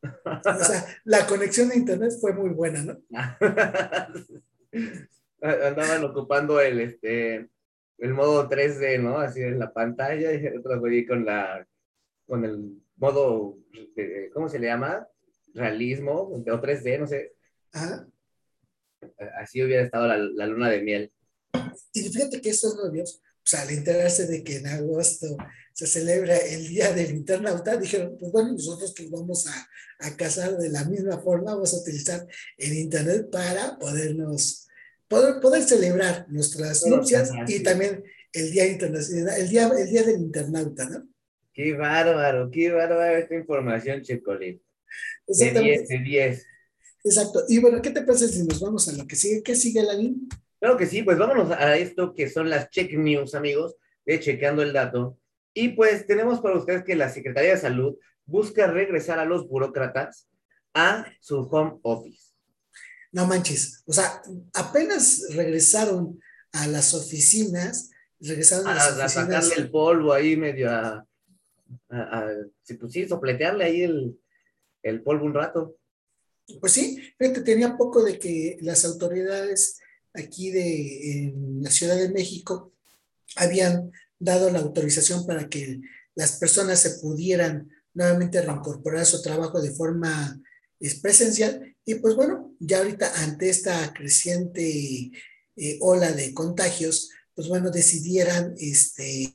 O 0.03 0.65
sea, 0.65 0.87
la 1.05 1.27
conexión 1.27 1.71
a 1.71 1.77
internet 1.77 2.13
fue 2.21 2.33
muy 2.33 2.51
buena, 2.51 2.83
¿no? 2.83 3.01
Andaban 5.69 6.05
ocupando 6.05 6.61
el, 6.61 6.81
este, 6.81 7.49
el 7.99 8.15
modo 8.15 8.49
3D, 8.49 9.01
¿no? 9.01 9.19
Así 9.19 9.41
en 9.43 9.59
la 9.59 9.73
pantalla 9.73 10.33
y 10.33 10.47
otro 10.47 10.81
güey 10.81 11.07
con 11.07 11.25
la, 11.25 11.67
con 12.27 12.45
el 12.45 12.83
modo, 12.97 13.59
de- 13.95 14.31
¿cómo 14.33 14.49
se 14.49 14.59
le 14.59 14.69
llama? 14.69 15.07
Realismo, 15.53 16.13
o 16.33 16.43
3D, 16.43 16.99
no 16.99 17.07
sé. 17.07 17.35
Ajá. 17.73 18.09
Así 19.41 19.63
hubiera 19.63 19.83
estado 19.83 20.07
la, 20.07 20.17
la 20.17 20.47
luna 20.47 20.71
de 20.71 20.83
miel. 20.83 21.13
Y 21.93 22.09
fíjate 22.09 22.41
que 22.41 22.51
estos 22.51 22.77
novios, 22.77 23.21
pues 23.43 23.55
al 23.55 23.71
enterarse 23.71 24.27
de 24.27 24.43
que 24.43 24.57
en 24.57 24.67
agosto 24.67 25.37
se 25.75 25.87
celebra 25.87 26.37
el 26.37 26.69
Día 26.69 26.93
del 26.93 27.11
Internauta, 27.11 27.77
dijeron, 27.77 28.17
pues 28.19 28.33
bueno, 28.33 28.53
nosotros 28.53 28.95
que 28.95 29.09
vamos 29.11 29.47
a, 29.47 29.69
a 30.07 30.17
casar 30.17 30.57
de 30.57 30.71
la 30.71 30.85
misma 30.85 31.19
forma, 31.21 31.53
vamos 31.53 31.75
a 31.75 31.81
utilizar 31.81 32.27
el 32.57 32.73
Internet 32.75 33.29
para 33.31 33.77
podernos, 33.79 34.64
poder, 35.09 35.41
poder 35.41 35.63
celebrar 35.63 36.27
nuestras 36.29 36.85
nupcias 36.87 37.31
y 37.47 37.63
también 37.63 38.05
el 38.33 38.51
Día 38.51 38.67
Internacional, 38.67 39.41
el 39.41 39.49
Día, 39.49 39.71
el 39.79 39.91
día 39.91 40.03
del 40.03 40.21
Internauta, 40.21 40.89
¿no? 40.89 41.09
Qué 41.53 41.73
bárbaro, 41.75 42.51
qué 42.51 42.73
bárbaro 42.73 43.17
esta 43.17 43.35
información, 43.37 44.03
Checolín. 44.03 44.61
De 45.27 45.33
Exactamente. 45.33 45.79
10, 45.79 45.89
de 45.89 45.99
10. 45.99 46.47
Exacto. 47.05 47.45
Y 47.49 47.59
bueno, 47.61 47.81
¿qué 47.81 47.91
te 47.91 48.03
parece 48.03 48.29
si 48.29 48.45
nos 48.45 48.61
vamos 48.61 48.89
a 48.89 48.93
lo 48.93 49.07
que 49.07 49.15
sigue? 49.15 49.43
¿Qué 49.43 49.55
sigue, 49.55 49.83
Lavín? 49.83 50.29
Claro 50.59 50.77
que 50.77 50.87
sí, 50.87 51.03
pues 51.03 51.19
vámonos 51.19 51.51
a 51.51 51.77
esto 51.77 52.15
que 52.15 52.29
son 52.29 52.51
las 52.51 52.71
check 52.71 52.93
news, 52.95 53.35
amigos, 53.35 53.77
de 54.05 54.19
Chequeando 54.19 54.63
el 54.63 54.73
Dato. 54.73 55.19
Y 55.53 55.69
pues 55.69 56.07
tenemos 56.07 56.41
para 56.41 56.57
ustedes 56.57 56.83
que 56.83 56.97
la 56.97 57.11
Secretaría 57.11 57.51
de 57.51 57.61
Salud 57.61 57.97
busca 58.25 58.67
regresar 58.67 59.19
a 59.19 59.25
los 59.25 59.47
burócratas 59.47 60.29
a 60.73 61.07
su 61.21 61.41
home 61.41 61.79
office. 61.83 62.34
No 63.15 63.27
manches. 63.27 63.83
O 63.87 63.93
sea, 63.93 64.23
apenas 64.55 65.23
regresaron 65.31 66.21
a 66.53 66.67
las 66.67 66.95
oficinas, 66.95 67.91
regresaron 68.21 68.67
a, 68.67 68.73
A, 68.73 68.75
las 68.75 68.87
a 68.87 68.91
oficinas. 69.07 69.13
sacarle 69.47 69.55
el 69.65 69.71
polvo 69.71 70.13
ahí 70.13 70.37
medio 70.37 70.71
a, 70.71 71.07
a, 71.91 71.97
a- 72.19 72.35
sí, 72.63 72.75
pues 72.75 72.93
sí, 72.93 73.07
sopletearle 73.09 73.65
ahí 73.65 73.83
el, 73.83 74.19
el 74.83 75.03
polvo 75.03 75.27
un 75.27 75.35
rato. 75.35 75.77
Pues 76.61 76.73
sí, 76.73 76.99
fíjate, 77.19 77.41
tenía 77.43 77.77
poco 77.77 78.03
de 78.03 78.19
que 78.19 78.59
las 78.63 78.85
autoridades 78.85 79.79
aquí 80.13 80.51
de 80.51 81.23
en 81.23 81.63
la 81.63 81.71
Ciudad 81.71 81.97
de 81.97 82.11
México 82.11 82.73
habían 83.37 83.93
dado 84.19 84.51
la 84.51 84.59
autorización 84.59 85.27
para 85.27 85.49
que 85.49 85.81
las 86.17 86.33
personas 86.39 86.81
se 86.81 86.99
pudieran 87.01 87.71
nuevamente 87.95 88.43
reincorporar 88.43 89.03
a 89.03 89.07
su 89.07 89.23
trabajo 89.23 89.61
de 89.63 89.71
forma 89.73 90.41
es, 90.81 90.97
presencial. 91.01 91.74
Y 91.85 91.97
pues 91.97 92.15
bueno, 92.15 92.55
ya 92.59 92.79
ahorita 92.79 93.23
ante 93.23 93.51
esta 93.51 93.93
creciente 93.93 95.11
eh, 95.57 95.79
ola 95.81 96.13
de 96.13 96.33
contagios, 96.33 97.11
pues 97.35 97.49
bueno, 97.49 97.71
decidieran 97.71 98.55
este, 98.59 99.35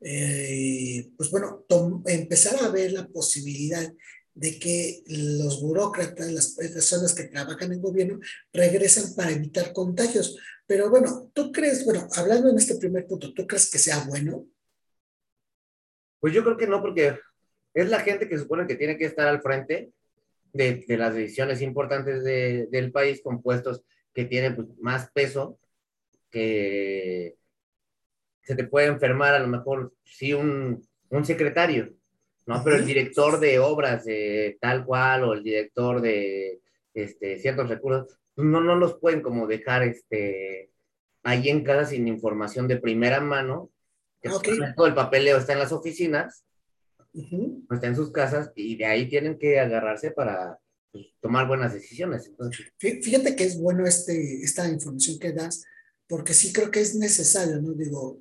eh, 0.00 1.10
pues 1.16 1.30
bueno, 1.30 1.64
empezar 2.06 2.62
a 2.62 2.68
ver 2.68 2.92
la 2.92 3.08
posibilidad 3.08 3.90
de 4.34 4.58
que 4.58 5.02
los 5.06 5.60
burócratas, 5.60 6.30
las 6.32 6.50
personas 6.52 7.14
que 7.14 7.24
trabajan 7.24 7.72
en 7.72 7.80
gobierno, 7.80 8.20
regresen 8.52 9.14
para 9.14 9.32
evitar 9.32 9.72
contagios. 9.72 10.36
Pero 10.66 10.88
bueno, 10.90 11.30
¿tú 11.34 11.50
crees, 11.50 11.84
bueno, 11.84 12.06
hablando 12.14 12.50
en 12.50 12.58
este 12.58 12.76
primer 12.76 13.06
punto, 13.06 13.32
¿tú 13.32 13.46
crees 13.46 13.70
que 13.70 13.78
sea 13.78 14.04
bueno? 14.04 14.46
Pues 16.20 16.34
yo 16.34 16.44
creo 16.44 16.56
que 16.56 16.66
no, 16.66 16.80
porque 16.80 17.18
es 17.74 17.88
la 17.88 18.00
gente 18.00 18.28
que 18.28 18.38
supone 18.38 18.66
que 18.66 18.76
tiene 18.76 18.98
que 18.98 19.06
estar 19.06 19.26
al 19.26 19.42
frente 19.42 19.92
de, 20.52 20.84
de 20.86 20.96
las 20.98 21.14
decisiones 21.14 21.62
importantes 21.62 22.24
de- 22.24 22.66
del 22.70 22.92
país 22.92 23.20
con 23.22 23.42
puestos 23.42 23.82
que 24.14 24.24
tienen 24.24 24.56
pues, 24.56 24.68
más 24.80 25.10
peso, 25.12 25.58
que 26.30 27.36
se 28.42 28.54
te 28.56 28.64
puede 28.64 28.86
enfermar 28.86 29.34
a 29.34 29.38
lo 29.38 29.46
mejor 29.48 29.92
sí 30.04 30.32
un, 30.32 30.82
un 31.10 31.24
secretario, 31.24 31.92
¿no? 32.46 32.62
Pero 32.64 32.76
el 32.76 32.86
director 32.86 33.38
de 33.38 33.58
obras 33.58 34.04
de 34.04 34.58
tal 34.60 34.84
cual 34.84 35.24
o 35.24 35.32
el 35.34 35.42
director 35.42 36.00
de 36.00 36.60
este, 36.94 37.38
ciertos 37.38 37.68
recursos, 37.68 38.18
pues, 38.34 38.46
no, 38.46 38.60
no 38.60 38.74
los 38.76 38.98
pueden 38.98 39.20
como 39.22 39.46
dejar 39.46 39.82
este, 39.84 40.70
ahí 41.22 41.48
en 41.48 41.62
casa 41.62 41.86
sin 41.86 42.08
información 42.08 42.66
de 42.66 42.78
primera 42.78 43.20
mano, 43.20 43.70
que 44.20 44.28
Ah, 44.30 44.36
ok. 44.36 44.44
pues, 44.44 44.74
todo 44.74 44.86
el 44.86 44.94
papeleo 44.94 45.36
está 45.38 45.52
en 45.52 45.60
las 45.60 45.72
oficinas, 45.72 46.44
Ujú. 47.12 47.64
no 47.68 47.74
está 47.74 47.88
en 47.88 47.96
sus 47.96 48.12
casas 48.12 48.50
y 48.54 48.76
de 48.76 48.84
ahí 48.86 49.08
tienen 49.08 49.38
que 49.38 49.58
agarrarse 49.58 50.12
para 50.12 50.58
pues, 50.92 51.06
tomar 51.20 51.48
buenas 51.48 51.72
decisiones. 51.74 52.26
Entonces, 52.26 52.66
Fí- 52.78 53.02
Fíjate 53.02 53.34
que 53.36 53.44
es 53.44 53.58
bueno 53.58 53.86
este, 53.86 54.42
esta 54.42 54.68
información 54.68 55.18
que 55.18 55.32
das, 55.32 55.64
porque 56.08 56.34
sí 56.34 56.52
creo 56.52 56.70
que 56.70 56.80
es 56.80 56.94
necesario, 56.94 57.60
¿no? 57.60 57.72
Digo, 57.72 58.20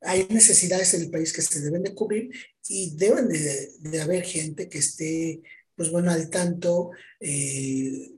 hay 0.00 0.26
necesidades 0.30 0.94
en 0.94 1.02
el 1.02 1.10
país 1.10 1.32
que 1.32 1.42
se 1.42 1.60
deben 1.60 1.82
de 1.82 1.94
cubrir 1.94 2.30
y 2.68 2.96
deben 2.96 3.28
de, 3.28 3.70
de 3.80 4.00
haber 4.00 4.22
gente 4.24 4.68
que 4.68 4.78
esté, 4.78 5.42
pues 5.76 5.90
bueno, 5.90 6.10
al 6.10 6.30
tanto, 6.30 6.90
eh, 7.20 8.12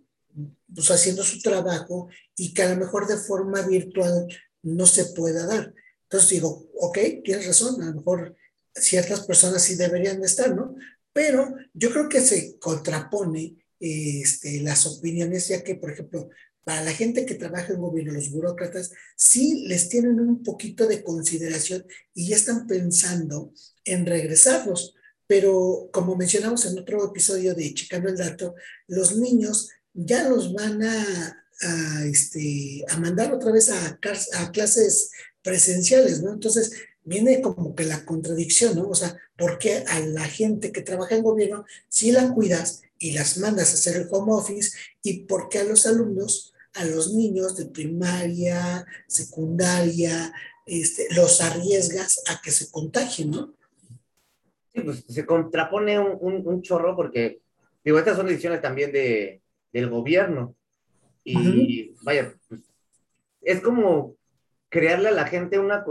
pues 0.74 0.90
haciendo 0.90 1.22
su 1.22 1.40
trabajo 1.40 2.08
y 2.36 2.54
que 2.54 2.62
a 2.62 2.74
lo 2.74 2.76
mejor 2.80 3.06
de 3.06 3.16
forma 3.16 3.62
virtual 3.66 4.26
no 4.62 4.86
se 4.86 5.06
pueda 5.06 5.46
dar. 5.46 5.74
Entonces 6.04 6.30
digo, 6.30 6.70
ok, 6.78 6.98
tienes 7.24 7.46
razón, 7.46 7.82
a 7.82 7.86
lo 7.86 7.94
mejor 7.96 8.36
ciertas 8.74 9.20
personas 9.26 9.62
sí 9.62 9.74
deberían 9.74 10.20
de 10.20 10.26
estar, 10.26 10.54
¿no? 10.54 10.74
Pero 11.12 11.54
yo 11.74 11.90
creo 11.90 12.08
que 12.08 12.20
se 12.20 12.58
contrapone 12.58 13.56
este, 13.78 14.60
las 14.60 14.86
opiniones, 14.86 15.48
ya 15.48 15.62
que, 15.62 15.74
por 15.74 15.90
ejemplo, 15.90 16.30
para 16.64 16.82
la 16.84 16.92
gente 16.92 17.26
que 17.26 17.34
trabaja 17.34 17.72
en 17.72 17.80
gobierno, 17.80 18.12
los 18.12 18.30
burócratas, 18.30 18.92
sí 19.16 19.64
les 19.66 19.88
tienen 19.88 20.20
un 20.20 20.42
poquito 20.42 20.86
de 20.86 21.02
consideración 21.02 21.84
y 22.14 22.28
ya 22.28 22.36
están 22.36 22.66
pensando 22.66 23.52
en 23.84 24.06
regresarlos. 24.06 24.94
Pero 25.26 25.88
como 25.92 26.16
mencionamos 26.16 26.64
en 26.66 26.78
otro 26.78 27.04
episodio 27.04 27.54
de 27.54 27.74
Checando 27.74 28.08
el 28.08 28.16
Dato, 28.16 28.54
los 28.86 29.16
niños 29.16 29.70
ya 29.92 30.28
los 30.28 30.52
van 30.52 30.82
a, 30.82 31.46
este, 32.04 32.84
a 32.88 32.98
mandar 32.98 33.32
otra 33.32 33.50
vez 33.50 33.70
a, 33.70 33.98
a 34.34 34.52
clases 34.52 35.10
presenciales, 35.42 36.22
¿no? 36.22 36.32
Entonces, 36.32 36.72
viene 37.04 37.40
como 37.40 37.74
que 37.74 37.84
la 37.84 38.04
contradicción, 38.04 38.76
¿no? 38.76 38.88
O 38.88 38.94
sea, 38.94 39.16
¿por 39.36 39.58
qué 39.58 39.84
a 39.88 40.00
la 40.00 40.24
gente 40.24 40.72
que 40.72 40.82
trabaja 40.82 41.14
en 41.14 41.22
gobierno 41.22 41.64
sí 41.88 42.12
la 42.12 42.32
cuidas 42.32 42.82
y 42.98 43.12
las 43.12 43.38
mandas 43.38 43.70
a 43.70 43.74
hacer 43.74 43.96
el 43.96 44.08
home 44.10 44.32
office 44.32 44.76
y 45.02 45.24
por 45.24 45.48
qué 45.48 45.58
a 45.58 45.64
los 45.64 45.86
alumnos, 45.86 46.54
a 46.74 46.84
los 46.84 47.12
niños 47.12 47.56
de 47.56 47.66
primaria, 47.66 48.86
secundaria, 49.08 50.32
este, 50.66 51.08
los 51.14 51.40
arriesgas 51.40 52.22
a 52.28 52.40
que 52.40 52.50
se 52.50 52.70
contagien, 52.70 53.30
¿no? 53.30 53.54
sí, 54.72 54.80
pues 54.80 55.04
se 55.08 55.26
contrapone 55.26 55.98
un, 55.98 56.16
un, 56.20 56.46
un 56.46 56.62
chorro 56.62 56.96
porque, 56.96 57.40
digo, 57.84 57.98
estas 57.98 58.16
son 58.16 58.26
decisiones 58.26 58.62
también 58.62 58.92
de, 58.92 59.42
del 59.72 59.90
gobierno, 59.90 60.54
Y 61.24 61.94
vaya, 62.02 62.34
pues, 62.48 62.62
es 63.42 63.60
como 63.60 64.16
crearle 64.72 65.10
a 65.10 65.12
la 65.12 65.26
gente 65.26 65.58
una, 65.58 65.84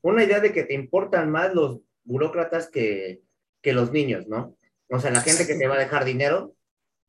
una 0.00 0.24
idea 0.24 0.38
de 0.38 0.52
que 0.52 0.62
te 0.62 0.74
importan 0.74 1.28
más 1.28 1.52
los 1.52 1.80
burócratas 2.04 2.70
que, 2.70 3.20
que 3.60 3.72
los 3.72 3.90
niños, 3.90 4.28
¿no? 4.28 4.56
O 4.88 5.00
sea, 5.00 5.10
la 5.10 5.22
gente 5.22 5.44
que 5.44 5.56
te 5.56 5.66
va 5.66 5.74
a 5.74 5.80
dejar 5.80 6.04
dinero 6.04 6.54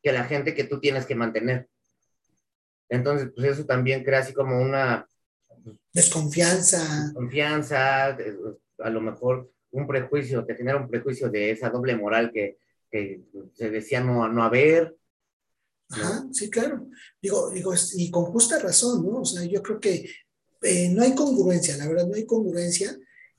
que 0.01 0.12
la 0.12 0.23
gente 0.23 0.55
que 0.55 0.63
tú 0.63 0.79
tienes 0.79 1.05
que 1.05 1.13
mantener. 1.13 1.69
Entonces, 2.89 3.29
pues 3.36 3.51
eso 3.51 3.65
también 3.67 4.03
crea 4.03 4.21
así 4.21 4.33
como 4.33 4.60
una... 4.60 5.07
Desconfianza. 5.93 7.12
Confianza, 7.13 8.17
a 8.79 8.89
lo 8.89 8.99
mejor 8.99 9.51
un 9.69 9.86
prejuicio, 9.86 10.45
te 10.45 10.55
genera 10.55 10.79
un 10.79 10.89
prejuicio 10.89 11.29
de 11.29 11.51
esa 11.51 11.69
doble 11.69 11.95
moral 11.95 12.31
que, 12.33 12.57
que 12.89 13.21
se 13.53 13.69
decía 13.69 14.01
no, 14.01 14.27
no 14.29 14.43
haber. 14.43 14.95
Ajá, 15.91 16.25
sí, 16.31 16.49
claro. 16.49 16.88
Digo, 17.21 17.51
digo, 17.51 17.71
y 17.95 18.10
con 18.10 18.25
justa 18.25 18.57
razón, 18.57 19.05
¿no? 19.05 19.21
O 19.21 19.25
sea, 19.25 19.45
yo 19.45 19.62
creo 19.62 19.79
que 19.79 20.10
eh, 20.62 20.89
no 20.89 21.04
hay 21.04 21.13
congruencia, 21.15 21.78
la 21.78 21.88
verdad, 21.88 22.08
no 22.08 22.15
hay 22.15 22.26
congruencia. 22.26 22.98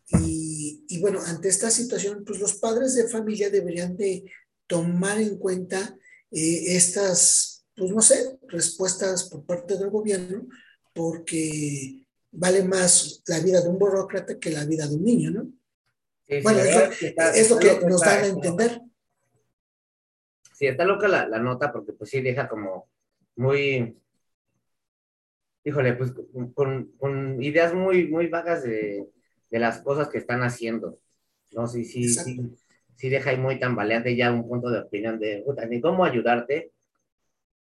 Y, 0.08 0.84
y, 0.88 1.00
bueno, 1.00 1.20
ante 1.26 1.48
esta 1.48 1.70
situación, 1.70 2.24
pues 2.24 2.38
los 2.40 2.54
padres 2.54 2.94
de 2.94 3.08
familia 3.08 3.50
deberían 3.50 3.96
de 3.96 4.24
tomar 4.66 5.20
en 5.20 5.36
cuenta 5.36 5.96
eh, 6.30 6.76
estas, 6.76 7.66
pues 7.76 7.90
no 7.90 8.00
sé, 8.00 8.38
respuestas 8.48 9.28
por 9.28 9.44
parte 9.44 9.76
del 9.76 9.90
gobierno, 9.90 10.46
porque 10.94 12.06
vale 12.30 12.62
más 12.62 13.22
la 13.26 13.40
vida 13.40 13.60
de 13.60 13.68
un 13.68 13.78
burócrata 13.78 14.38
que 14.38 14.50
la 14.50 14.64
vida 14.64 14.86
de 14.86 14.96
un 14.96 15.04
niño, 15.04 15.30
¿no? 15.30 15.52
bueno, 16.42 16.60
es, 16.60 17.50
lo 17.50 17.58
que 17.58 17.80
nos 17.86 18.02
dan 18.02 18.24
a 18.24 18.26
entender. 18.26 18.82
Sí, 20.54 20.66
está 20.66 20.84
loca 20.84 21.08
la, 21.08 21.26
la, 21.26 21.38
nota 21.38 21.72
porque 21.72 21.92
pues 21.92 22.10
sí 22.10 22.20
deja 22.20 22.48
como 22.48 22.90
muy, 23.36 23.96
híjole, 25.68 25.94
pues 25.94 26.12
con, 26.54 26.92
con 26.98 27.42
ideas 27.42 27.74
muy, 27.74 28.08
muy 28.08 28.28
vagas 28.28 28.62
de, 28.62 29.06
de, 29.50 29.58
las 29.58 29.80
cosas 29.82 30.08
que 30.08 30.18
están 30.18 30.42
haciendo. 30.42 30.98
No, 31.52 31.66
sí, 31.66 31.84
sí, 31.84 32.08
sí, 32.08 32.56
sí 32.96 33.08
deja 33.08 33.30
ahí 33.30 33.36
muy 33.36 33.58
tambaleante 33.58 34.16
ya 34.16 34.32
un 34.32 34.48
punto 34.48 34.70
de 34.70 34.80
opinión 34.80 35.18
de, 35.18 35.42
puta, 35.44 35.66
ni 35.66 35.80
cómo 35.80 36.04
ayudarte, 36.04 36.72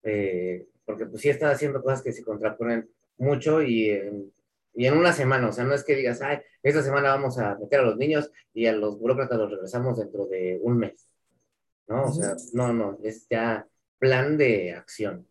eh, 0.05 0.67
porque 0.85 1.07
pues 1.07 1.23
sí 1.23 1.29
estás 1.29 1.55
haciendo 1.55 1.83
cosas 1.83 2.03
que 2.03 2.13
se 2.13 2.25
contraponen 2.25 2.89
mucho 3.19 3.63
y, 3.63 3.91
y 4.75 4.87
en 4.87 4.97
una 4.97 5.13
semana, 5.13 5.49
o 5.49 5.53
sea, 5.53 5.65
no 5.65 5.75
es 5.75 5.85
que 5.85 5.97
digas, 5.97 6.23
ay, 6.23 6.39
esta 6.63 6.83
semana 6.83 7.11
vamos 7.11 7.39
a 7.39 7.59
meter 7.59 7.81
a 7.81 7.85
los 7.85 7.97
niños 7.97 8.31
y 8.55 8.67
a 8.67 8.73
los 8.73 8.99
burócratas 8.99 9.39
los 9.39 9.51
regresamos 9.51 9.99
dentro 9.99 10.27
de 10.27 10.59
un 10.63 10.79
mes, 10.79 11.09
¿no? 11.89 12.05
O 12.05 12.13
sea, 12.13 12.37
no, 12.53 12.73
no, 12.73 12.99
es 13.03 13.27
ya 13.29 13.67
plan 13.99 14.37
de 14.39 14.73
acción. 14.73 15.28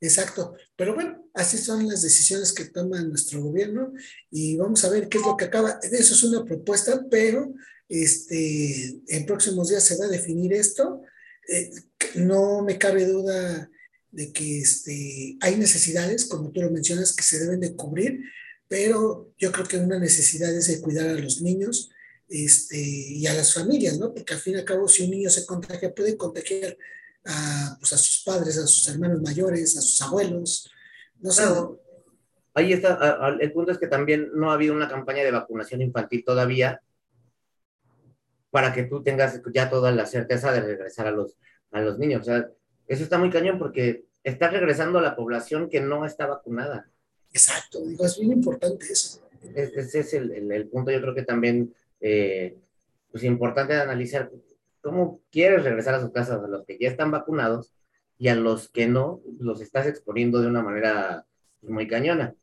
Exacto, 0.00 0.54
pero 0.76 0.94
bueno, 0.94 1.28
así 1.34 1.58
son 1.58 1.86
las 1.88 2.02
decisiones 2.02 2.52
que 2.52 2.66
toma 2.66 3.02
nuestro 3.02 3.42
gobierno 3.42 3.92
y 4.30 4.56
vamos 4.56 4.84
a 4.84 4.90
ver 4.90 5.08
qué 5.08 5.18
es 5.18 5.24
lo 5.24 5.36
que 5.36 5.46
acaba. 5.46 5.78
Eso 5.82 6.14
es 6.14 6.22
una 6.22 6.44
propuesta, 6.44 7.06
pero 7.10 7.52
este, 7.88 9.00
en 9.08 9.26
próximos 9.26 9.68
días 9.68 9.84
se 9.84 9.98
va 9.98 10.06
a 10.06 10.08
definir 10.08 10.52
esto. 10.52 11.02
Eh, 11.48 11.70
no 12.14 12.62
me 12.62 12.78
cabe 12.78 13.06
duda 13.06 13.70
de 14.10 14.32
que 14.32 14.60
este, 14.60 15.36
hay 15.40 15.56
necesidades, 15.56 16.24
como 16.24 16.50
tú 16.50 16.62
lo 16.62 16.70
mencionas, 16.70 17.14
que 17.14 17.22
se 17.22 17.38
deben 17.38 17.60
de 17.60 17.74
cubrir, 17.74 18.20
pero 18.68 19.32
yo 19.38 19.52
creo 19.52 19.66
que 19.66 19.78
una 19.78 19.98
necesidad 19.98 20.54
es 20.54 20.68
de 20.68 20.80
cuidar 20.80 21.08
a 21.08 21.14
los 21.14 21.42
niños 21.42 21.90
este, 22.28 22.78
y 22.78 23.26
a 23.26 23.34
las 23.34 23.54
familias, 23.54 23.98
¿no? 23.98 24.14
Porque 24.14 24.34
al 24.34 24.40
fin 24.40 24.54
y 24.54 24.58
al 24.58 24.64
cabo, 24.64 24.88
si 24.88 25.04
un 25.04 25.10
niño 25.10 25.30
se 25.30 25.44
contagia, 25.46 25.94
puede 25.94 26.16
contagiar 26.16 26.76
a, 27.24 27.76
pues, 27.78 27.92
a 27.92 27.98
sus 27.98 28.22
padres, 28.24 28.58
a 28.58 28.66
sus 28.66 28.88
hermanos 28.88 29.20
mayores, 29.22 29.76
a 29.76 29.80
sus 29.80 30.00
abuelos, 30.02 30.70
no 31.20 31.30
sé. 31.30 31.44
Ahí 32.52 32.72
está, 32.72 33.36
el 33.40 33.52
punto 33.52 33.70
es 33.70 33.78
que 33.78 33.86
también 33.86 34.30
no 34.34 34.50
ha 34.50 34.54
habido 34.54 34.74
una 34.74 34.88
campaña 34.88 35.22
de 35.22 35.30
vacunación 35.30 35.82
infantil 35.82 36.24
todavía, 36.24 36.82
para 38.50 38.72
que 38.72 38.84
tú 38.84 39.02
tengas 39.02 39.40
ya 39.52 39.70
toda 39.70 39.92
la 39.92 40.06
certeza 40.06 40.52
de 40.52 40.60
regresar 40.60 41.06
a 41.06 41.12
los, 41.12 41.36
a 41.70 41.80
los 41.80 41.98
niños. 41.98 42.22
O 42.22 42.24
sea, 42.24 42.50
eso 42.88 43.04
está 43.04 43.18
muy 43.18 43.30
cañón 43.30 43.58
porque 43.58 44.04
está 44.24 44.50
regresando 44.50 44.98
a 44.98 45.02
la 45.02 45.16
población 45.16 45.70
que 45.70 45.80
no 45.80 46.04
está 46.04 46.26
vacunada. 46.26 46.88
Exacto, 47.32 47.80
digo, 47.86 48.04
es 48.04 48.18
bien 48.18 48.32
importante 48.32 48.86
eso. 48.92 49.20
Ese 49.54 50.00
es 50.00 50.14
el, 50.14 50.50
el, 50.50 50.66
punto, 50.68 50.90
yo 50.90 51.00
creo 51.00 51.14
que 51.14 51.22
también, 51.22 51.72
eh, 52.00 52.56
pues 53.10 53.24
importante 53.24 53.74
analizar 53.74 54.30
cómo 54.80 55.20
quieres 55.30 55.64
regresar 55.64 55.94
a 55.94 56.00
sus 56.00 56.12
casas 56.12 56.42
a 56.42 56.48
los 56.48 56.64
que 56.64 56.78
ya 56.80 56.88
están 56.88 57.10
vacunados 57.10 57.72
y 58.18 58.28
a 58.28 58.34
los 58.34 58.68
que 58.68 58.86
no, 58.86 59.22
los 59.38 59.60
estás 59.60 59.86
exponiendo 59.86 60.40
de 60.40 60.48
una 60.48 60.62
manera 60.62 61.24
muy 61.62 61.88
cañona. 61.88 62.34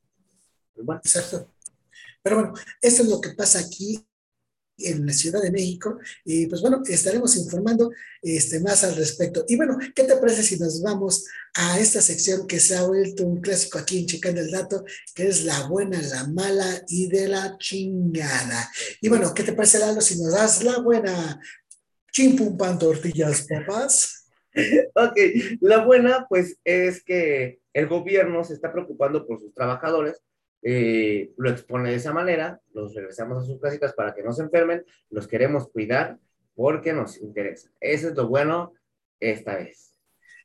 Bueno. 0.76 1.02
Exacto. 1.04 1.50
Pero 2.22 2.36
bueno, 2.38 2.54
esto 2.82 3.04
es 3.04 3.10
lo 3.10 3.22
que 3.22 3.32
pasa 3.32 3.60
aquí 3.60 4.06
en 4.80 5.06
la 5.06 5.14
Ciudad 5.14 5.42
de 5.42 5.52
México. 5.52 5.98
Y 6.24 6.48
pues 6.48 6.62
bueno, 6.62 6.82
estaremos 6.86 7.36
informando 7.36 7.92
este, 8.22 8.60
más 8.60 8.84
al 8.84 8.96
respecto. 8.96 9.44
Y 9.48 9.56
bueno, 9.56 9.78
¿qué 9.96 10.04
te 10.04 10.18
parece 10.18 10.44
si 10.44 10.58
nos 10.58 10.82
vamos 10.82 11.26
a 11.56 11.80
esta 11.80 12.02
sección 12.02 12.48
que 12.48 12.60
se 12.60 12.76
ha 12.76 12.84
vuelto 12.86 13.26
un 13.26 13.42
clásico 13.42 13.80
aquí 13.80 14.00
en 14.00 14.06
Checando 14.06 14.42
el 14.42 14.52
Dato, 14.52 14.84
que 15.16 15.28
es 15.28 15.44
la 15.46 15.68
buena, 15.68 16.02
la 16.02 16.28
mala 16.28 16.84
y 16.88 17.08
de 17.08 17.28
la 17.28 17.58
chingada? 17.58 18.70
Y 19.02 19.10
bueno, 19.10 19.34
¿qué 19.34 19.44
te 19.44 19.54
parece, 19.54 19.80
Lalo, 19.80 20.02
si 20.02 20.22
nos 20.22 20.34
das 20.34 20.64
la 20.64 20.80
buena? 20.80 21.40
Chimpum 22.18 22.58
pan 22.58 22.80
tortillas, 22.80 23.46
papás. 23.48 24.28
Ok, 24.96 25.18
la 25.62 25.86
buena 25.86 26.26
pues 26.28 26.58
es 26.64 27.04
que 27.04 27.60
el 27.74 27.86
gobierno 27.86 28.44
se 28.44 28.56
está 28.56 28.74
preocupando 28.74 29.28
por 29.28 29.40
sus 29.40 29.54
trabajadores 29.54 30.24
eh, 30.64 31.32
lo 31.38 31.52
expone 31.52 31.92
de 31.92 31.98
esa 31.98 32.12
manera, 32.12 32.60
los 32.74 32.96
regresamos 32.96 33.44
a 33.44 33.46
sus 33.46 33.62
casitas 33.62 33.94
para 33.94 34.16
que 34.16 34.24
no 34.24 34.34
se 34.34 34.42
enfermen, 34.42 34.84
los 35.12 35.28
queremos 35.28 35.70
cuidar 35.70 36.18
porque 36.56 36.92
nos 36.92 37.18
interesa. 37.18 37.70
Eso 37.80 38.10
es 38.10 38.16
lo 38.16 38.28
bueno 38.28 38.74
esta 39.20 39.58
vez. 39.58 39.94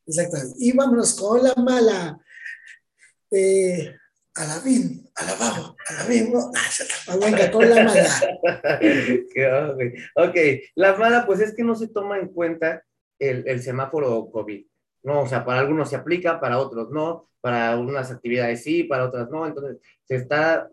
Exactamente. 0.06 0.54
Y 0.58 0.76
vámonos 0.76 1.18
con 1.18 1.42
la 1.42 1.54
mala. 1.54 2.20
Eh, 3.30 3.96
Alabín, 4.34 5.04
alabado, 5.14 5.76
alabín, 5.90 6.32
ah, 6.34 7.16
venga, 7.20 7.50
con 7.50 7.68
la 7.68 7.84
mala. 7.84 8.08
ok, 10.16 10.36
la 10.74 10.96
mala 10.96 11.26
pues 11.26 11.40
es 11.40 11.54
que 11.54 11.62
no 11.62 11.74
se 11.74 11.88
toma 11.88 12.18
en 12.18 12.28
cuenta 12.28 12.82
el, 13.18 13.46
el 13.46 13.62
semáforo 13.62 14.30
COVID. 14.30 14.64
No, 15.02 15.22
o 15.22 15.26
sea, 15.26 15.44
para 15.44 15.60
algunos 15.60 15.90
se 15.90 15.96
aplica, 15.96 16.40
para 16.40 16.58
otros 16.58 16.90
no, 16.90 17.28
para 17.42 17.76
unas 17.76 18.10
actividades 18.10 18.62
sí, 18.62 18.84
para 18.84 19.04
otras 19.04 19.28
no. 19.28 19.46
Entonces, 19.46 19.78
se, 20.04 20.16
está, 20.16 20.70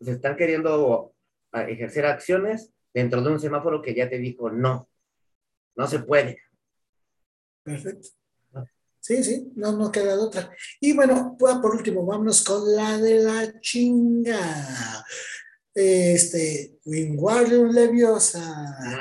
se 0.00 0.12
están 0.12 0.36
queriendo 0.36 1.12
ejercer 1.52 2.06
acciones 2.06 2.72
dentro 2.94 3.20
de 3.20 3.30
un 3.30 3.40
semáforo 3.40 3.82
que 3.82 3.94
ya 3.94 4.08
te 4.08 4.18
dijo 4.18 4.50
no, 4.50 4.88
no 5.76 5.86
se 5.86 5.98
puede. 5.98 6.38
Perfecto. 7.64 8.08
Sí, 9.04 9.22
sí, 9.22 9.52
no, 9.54 9.72
no 9.72 9.92
queda 9.92 10.18
otra. 10.18 10.48
Y 10.80 10.94
bueno, 10.94 11.36
pues, 11.38 11.56
por 11.56 11.74
último, 11.74 12.06
vámonos 12.06 12.42
con 12.42 12.74
la 12.74 12.96
de 12.96 13.18
la 13.18 13.60
chinga. 13.60 15.04
Este, 15.74 16.78
Wingardium 16.86 17.68
Leviosa. 17.70 18.40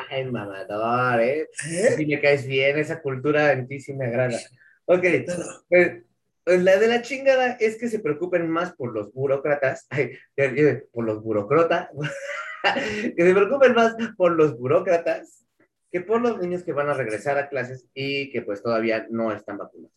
Ay, 0.09 0.25
mamador, 0.25 1.21
¿eh? 1.21 1.47
¿Eh? 1.69 1.93
Si 1.95 2.05
me 2.05 2.19
caes 2.19 2.45
bien, 2.45 2.77
esa 2.79 3.01
cultura 3.01 3.53
en 3.53 3.65
ti 3.65 3.79
sí 3.79 3.93
me 3.93 4.07
agrada. 4.07 4.37
Ok, 4.83 5.05
pues, 5.69 6.03
pues, 6.43 6.61
la 6.61 6.75
de 6.75 6.87
la 6.87 7.01
chingada 7.01 7.53
es 7.61 7.77
que 7.77 7.87
se 7.87 7.99
preocupen 7.99 8.49
más 8.49 8.73
por 8.73 8.93
los 8.93 9.13
burócratas, 9.13 9.87
por 10.91 11.05
los 11.05 11.23
burócratas, 11.23 11.87
que 13.15 13.23
se 13.23 13.33
preocupen 13.33 13.73
más 13.73 13.95
por 14.17 14.33
los 14.33 14.59
burócratas 14.59 15.42
que 15.93 16.01
por 16.01 16.19
los 16.19 16.39
niños 16.39 16.63
que 16.63 16.73
van 16.73 16.89
a 16.89 16.95
regresar 16.95 17.38
a 17.38 17.47
clases 17.47 17.86
y 17.93 18.32
que 18.32 18.41
pues 18.41 18.63
todavía 18.63 19.06
no 19.12 19.32
están 19.32 19.60
vacunados. 19.60 19.93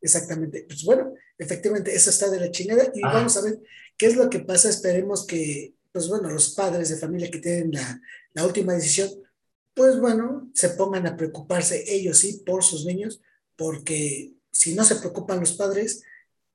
Exactamente. 0.00 0.64
Pues 0.66 0.82
bueno, 0.84 1.12
efectivamente, 1.36 1.94
eso 1.94 2.08
está 2.08 2.30
de 2.30 2.40
la 2.40 2.50
chingada 2.50 2.90
y 2.94 3.02
vamos 3.02 3.36
a 3.36 3.42
ver 3.42 3.58
qué 3.98 4.06
es 4.06 4.16
lo 4.16 4.30
que 4.30 4.38
pasa. 4.38 4.70
Esperemos 4.70 5.26
que, 5.26 5.74
pues 5.92 6.08
bueno, 6.08 6.30
los 6.30 6.54
padres 6.54 6.88
de 6.88 6.96
familia 6.96 7.30
que 7.30 7.40
tienen 7.40 7.72
la, 7.72 8.00
la 8.32 8.46
última 8.46 8.72
decisión, 8.72 9.10
pues 9.74 10.00
bueno, 10.00 10.50
se 10.54 10.70
pongan 10.70 11.06
a 11.06 11.14
preocuparse 11.14 11.84
ellos 11.86 12.16
sí 12.16 12.42
por 12.46 12.64
sus 12.64 12.86
niños, 12.86 13.20
porque 13.54 14.32
si 14.50 14.74
no 14.74 14.82
se 14.82 14.96
preocupan 14.96 15.40
los 15.40 15.52
padres, 15.52 16.04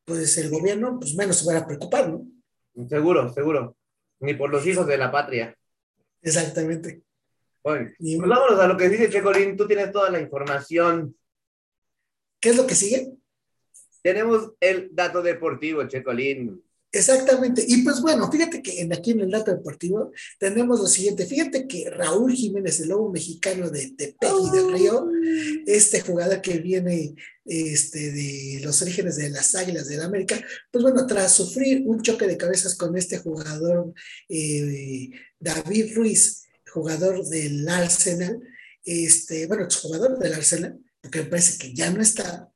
pues 0.04 0.36
el 0.40 0.50
gobierno, 0.50 1.00
pues 1.00 1.14
menos 1.14 1.38
se 1.38 1.46
va 1.46 1.60
a 1.60 1.68
preocupar, 1.68 2.10
¿no? 2.10 2.26
Seguro, 2.90 3.32
seguro. 3.32 3.78
Ni 4.20 4.34
por 4.34 4.50
los 4.50 4.66
hijos 4.66 4.88
de 4.88 4.98
la 4.98 5.12
patria. 5.12 5.56
Exactamente. 6.24 7.04
Bueno, 7.64 7.92
pues 7.98 8.18
vámonos 8.18 8.60
a 8.60 8.68
lo 8.68 8.78
que 8.78 8.90
dice 8.90 9.10
Checolín. 9.10 9.56
Tú 9.56 9.66
tienes 9.66 9.92
toda 9.92 10.10
la 10.10 10.20
información. 10.20 11.16
¿Qué 12.40 12.50
es 12.50 12.58
lo 12.58 12.68
que 12.68 12.76
sigue? 12.76 13.14
Tenemos 14.02 14.52
el 14.60 14.90
dato 14.92 15.22
deportivo, 15.22 15.88
Checolín. 15.88 16.62
Exactamente. 16.96 17.66
Y 17.68 17.82
pues 17.82 18.02
bueno, 18.02 18.32
fíjate 18.32 18.62
que 18.62 18.82
en, 18.82 18.94
aquí 18.94 19.12
en 19.12 19.22
el 19.22 19.32
dato 19.32 19.50
deportivo 19.50 20.12
tenemos 20.38 20.80
lo 20.80 20.86
siguiente. 20.86 21.26
Fíjate 21.26 21.68
que 21.68 21.90
Raúl 21.90 22.34
Jiménez, 22.34 22.82
el 22.82 22.90
lobo 22.90 23.12
mexicano 23.12 23.72
de 23.72 23.94
Tepeji 23.98 24.52
del 24.52 24.72
Río, 24.72 25.10
este 25.66 26.02
jugador 26.02 26.40
que 26.42 26.60
viene 26.60 27.16
este, 27.46 28.12
de 28.12 28.60
los 28.62 28.80
orígenes 28.84 29.16
de 29.16 29.32
las 29.32 29.56
Águilas 29.56 29.88
del 29.88 30.02
América, 30.02 30.40
pues 30.70 30.84
bueno, 30.84 31.08
tras 31.08 31.34
sufrir 31.34 31.82
un 31.88 32.04
choque 32.04 32.28
de 32.28 32.38
cabezas 32.38 32.76
con 32.76 32.96
este 32.96 33.18
jugador 33.18 33.92
eh, 34.30 35.10
David 35.40 35.96
Ruiz, 35.96 36.43
jugador 36.74 37.24
del 37.28 37.68
Arsenal, 37.70 38.42
este, 38.84 39.46
bueno, 39.48 39.68
jugador 39.82 40.18
del 40.18 40.34
Arsenal, 40.34 40.80
porque 41.02 41.22
me 41.22 41.30
parece 41.30 41.58
que 41.58 41.74
ya 41.74 41.92
no 41.92 42.02
está. 42.02 42.50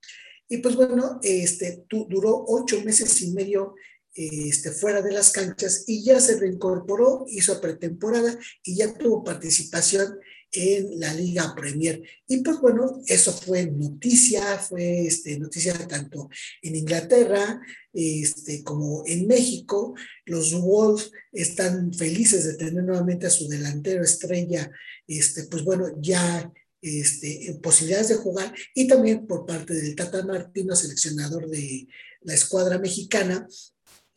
Y 0.49 0.57
pues 0.57 0.75
bueno, 0.75 1.19
este, 1.21 1.85
duró 1.89 2.45
ocho 2.47 2.81
meses 2.83 3.21
y 3.21 3.31
medio 3.31 3.75
este, 4.13 4.71
fuera 4.71 5.01
de 5.01 5.11
las 5.11 5.31
canchas 5.31 5.83
y 5.85 6.03
ya 6.03 6.19
se 6.19 6.39
reincorporó, 6.39 7.25
hizo 7.27 7.61
pretemporada 7.61 8.37
y 8.63 8.77
ya 8.77 8.93
tuvo 8.97 9.23
participación 9.23 10.17
en 10.51 10.99
la 10.99 11.13
Liga 11.13 11.53
Premier. 11.55 12.01
Y 12.27 12.37
pues 12.37 12.59
bueno, 12.59 13.01
eso 13.05 13.31
fue 13.31 13.67
noticia, 13.67 14.57
fue 14.57 15.07
este, 15.07 15.37
noticia 15.39 15.73
tanto 15.87 16.29
en 16.61 16.75
Inglaterra 16.75 17.61
este, 17.93 18.63
como 18.63 19.03
en 19.05 19.27
México. 19.27 19.95
Los 20.25 20.53
Wolves 20.53 21.11
están 21.31 21.93
felices 21.93 22.45
de 22.45 22.55
tener 22.55 22.83
nuevamente 22.83 23.27
a 23.27 23.31
su 23.31 23.47
delantero 23.47 24.03
estrella, 24.03 24.71
este, 25.07 25.43
pues 25.43 25.63
bueno, 25.63 25.87
ya 25.99 26.51
este, 26.81 27.57
posibilidades 27.61 28.09
de 28.09 28.15
jugar 28.15 28.53
y 28.73 28.87
también 28.87 29.25
por 29.25 29.45
parte 29.45 29.73
del 29.73 29.95
Tata 29.95 30.23
Martino, 30.25 30.75
seleccionador 30.75 31.49
de 31.49 31.87
la 32.21 32.33
escuadra 32.33 32.77
mexicana, 32.77 33.47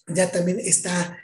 ya 0.06 0.30
también 0.30 0.60
está 0.60 1.16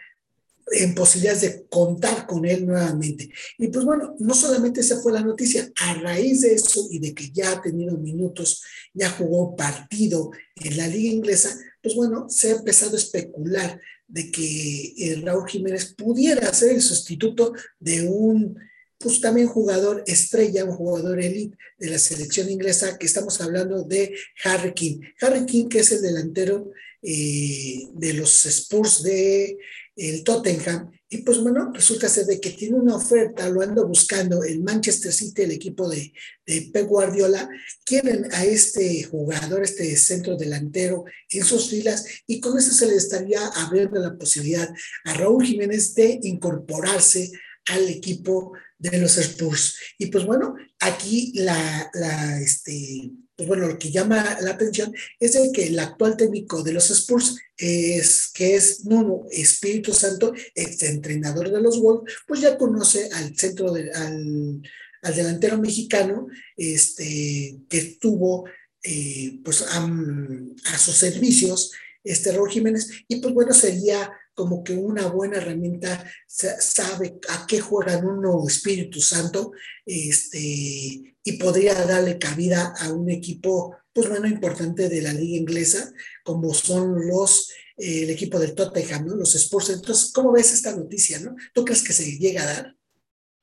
en 0.72 0.94
posibilidades 0.94 1.42
de 1.42 1.66
contar 1.68 2.26
con 2.26 2.44
él 2.44 2.66
nuevamente. 2.66 3.30
Y 3.58 3.68
pues 3.68 3.84
bueno, 3.84 4.16
no 4.18 4.34
solamente 4.34 4.80
esa 4.80 5.00
fue 5.00 5.12
la 5.12 5.22
noticia, 5.22 5.70
a 5.76 5.94
raíz 5.94 6.40
de 6.40 6.54
eso 6.54 6.88
y 6.90 6.98
de 6.98 7.14
que 7.14 7.30
ya 7.30 7.52
ha 7.52 7.62
tenido 7.62 7.96
minutos, 7.96 8.62
ya 8.92 9.10
jugó 9.10 9.54
partido 9.54 10.30
en 10.56 10.76
la 10.76 10.88
liga 10.88 11.12
inglesa, 11.12 11.56
pues 11.82 11.94
bueno, 11.94 12.26
se 12.28 12.50
ha 12.50 12.56
empezado 12.56 12.96
a 12.96 12.98
especular 12.98 13.80
de 14.08 14.30
que 14.30 14.94
el 14.98 15.22
Raúl 15.22 15.48
Jiménez 15.48 15.94
pudiera 15.94 16.52
ser 16.52 16.72
el 16.72 16.82
sustituto 16.82 17.52
de 17.78 18.08
un, 18.08 18.58
pues 18.98 19.20
también 19.20 19.46
jugador 19.46 20.02
estrella, 20.06 20.64
un 20.64 20.76
jugador 20.76 21.20
elite 21.20 21.56
de 21.78 21.90
la 21.90 21.98
selección 21.98 22.50
inglesa, 22.50 22.98
que 22.98 23.06
estamos 23.06 23.40
hablando 23.40 23.84
de 23.84 24.16
Harry 24.44 24.74
King. 24.74 25.00
Harry 25.20 25.44
King, 25.46 25.68
que 25.68 25.80
es 25.80 25.92
el 25.92 26.02
delantero 26.02 26.72
eh, 27.02 27.88
de 27.94 28.14
los 28.14 28.46
Spurs 28.46 29.02
de 29.02 29.58
el 29.96 30.22
Tottenham. 30.22 30.92
Y 31.08 31.18
pues 31.18 31.38
bueno, 31.38 31.70
resulta 31.72 32.08
ser 32.08 32.26
de 32.26 32.40
que 32.40 32.50
tiene 32.50 32.76
una 32.76 32.96
oferta, 32.96 33.48
lo 33.48 33.62
ando 33.62 33.86
buscando 33.86 34.42
el 34.44 34.62
Manchester 34.62 35.12
City, 35.12 35.42
el 35.42 35.52
equipo 35.52 35.88
de, 35.88 36.12
de 36.44 36.70
Pep 36.72 36.86
Guardiola, 36.86 37.48
quieren 37.84 38.28
a 38.32 38.44
este 38.44 39.04
jugador, 39.04 39.62
este 39.62 39.96
centro 39.96 40.36
delantero 40.36 41.04
en 41.30 41.44
sus 41.44 41.70
filas 41.70 42.04
y 42.26 42.40
con 42.40 42.58
eso 42.58 42.72
se 42.72 42.86
le 42.86 42.96
estaría 42.96 43.46
abriendo 43.46 44.00
la 44.00 44.16
posibilidad 44.16 44.68
a 45.04 45.14
Raúl 45.14 45.44
Jiménez 45.44 45.94
de 45.94 46.18
incorporarse 46.22 47.30
al 47.66 47.88
equipo 47.88 48.52
de 48.78 48.98
los 48.98 49.16
Spurs. 49.16 49.76
Y 49.98 50.06
pues 50.06 50.24
bueno, 50.24 50.56
aquí 50.80 51.32
la, 51.36 51.90
la 51.94 52.40
este, 52.40 53.10
pues 53.36 53.48
bueno, 53.48 53.68
lo 53.68 53.78
que 53.78 53.90
llama 53.90 54.38
la 54.40 54.52
atención 54.52 54.94
es 55.20 55.36
el 55.36 55.52
que 55.52 55.66
el 55.66 55.78
actual 55.78 56.16
técnico 56.16 56.62
de 56.62 56.72
los 56.72 56.90
Spurs, 56.90 57.36
es, 57.58 58.28
que 58.32 58.56
es 58.56 58.84
Nuno 58.86 59.26
Espíritu 59.30 59.92
Santo, 59.92 60.32
ex 60.54 60.82
entrenador 60.82 61.50
de 61.50 61.60
los 61.60 61.80
Wolves, 61.80 62.14
pues 62.26 62.40
ya 62.40 62.56
conoce 62.56 63.10
al 63.12 63.36
centro, 63.36 63.72
de, 63.72 63.92
al, 63.92 64.62
al, 65.02 65.14
delantero 65.14 65.58
mexicano, 65.58 66.28
este, 66.56 67.58
que 67.68 67.78
estuvo 67.78 68.46
eh, 68.82 69.38
pues 69.44 69.62
a, 69.62 69.84
a, 69.84 70.78
sus 70.78 70.96
servicios, 70.96 71.72
este 72.06 72.32
Raúl 72.32 72.50
Jiménez, 72.50 73.04
y 73.08 73.16
pues 73.16 73.34
bueno, 73.34 73.52
sería 73.52 74.10
como 74.36 74.62
que 74.62 74.74
una 74.74 75.06
buena 75.06 75.38
herramienta, 75.38 76.04
sabe 76.26 77.18
a 77.30 77.46
qué 77.46 77.58
juega 77.58 77.96
uno 77.96 78.44
Espíritu 78.46 79.00
Santo, 79.00 79.52
este, 79.86 81.16
y 81.24 81.32
podría 81.40 81.74
darle 81.86 82.18
cabida 82.18 82.74
a 82.78 82.92
un 82.92 83.10
equipo, 83.10 83.74
pues 83.94 84.10
bueno, 84.10 84.26
importante 84.26 84.90
de 84.90 85.00
la 85.00 85.14
liga 85.14 85.38
inglesa, 85.38 85.90
como 86.22 86.52
son 86.52 87.06
los, 87.08 87.50
eh, 87.78 88.02
el 88.02 88.10
equipo 88.10 88.38
del 88.38 88.54
Tottenham, 88.54 89.06
¿no? 89.06 89.16
Los 89.16 89.34
Spurs. 89.34 89.70
Entonces, 89.70 90.12
¿cómo 90.12 90.32
ves 90.32 90.52
esta 90.52 90.76
noticia, 90.76 91.18
no? 91.20 91.34
¿Tú 91.54 91.64
crees 91.64 91.82
que 91.82 91.94
se 91.94 92.18
llega 92.18 92.42
a 92.42 92.46
dar? 92.46 92.76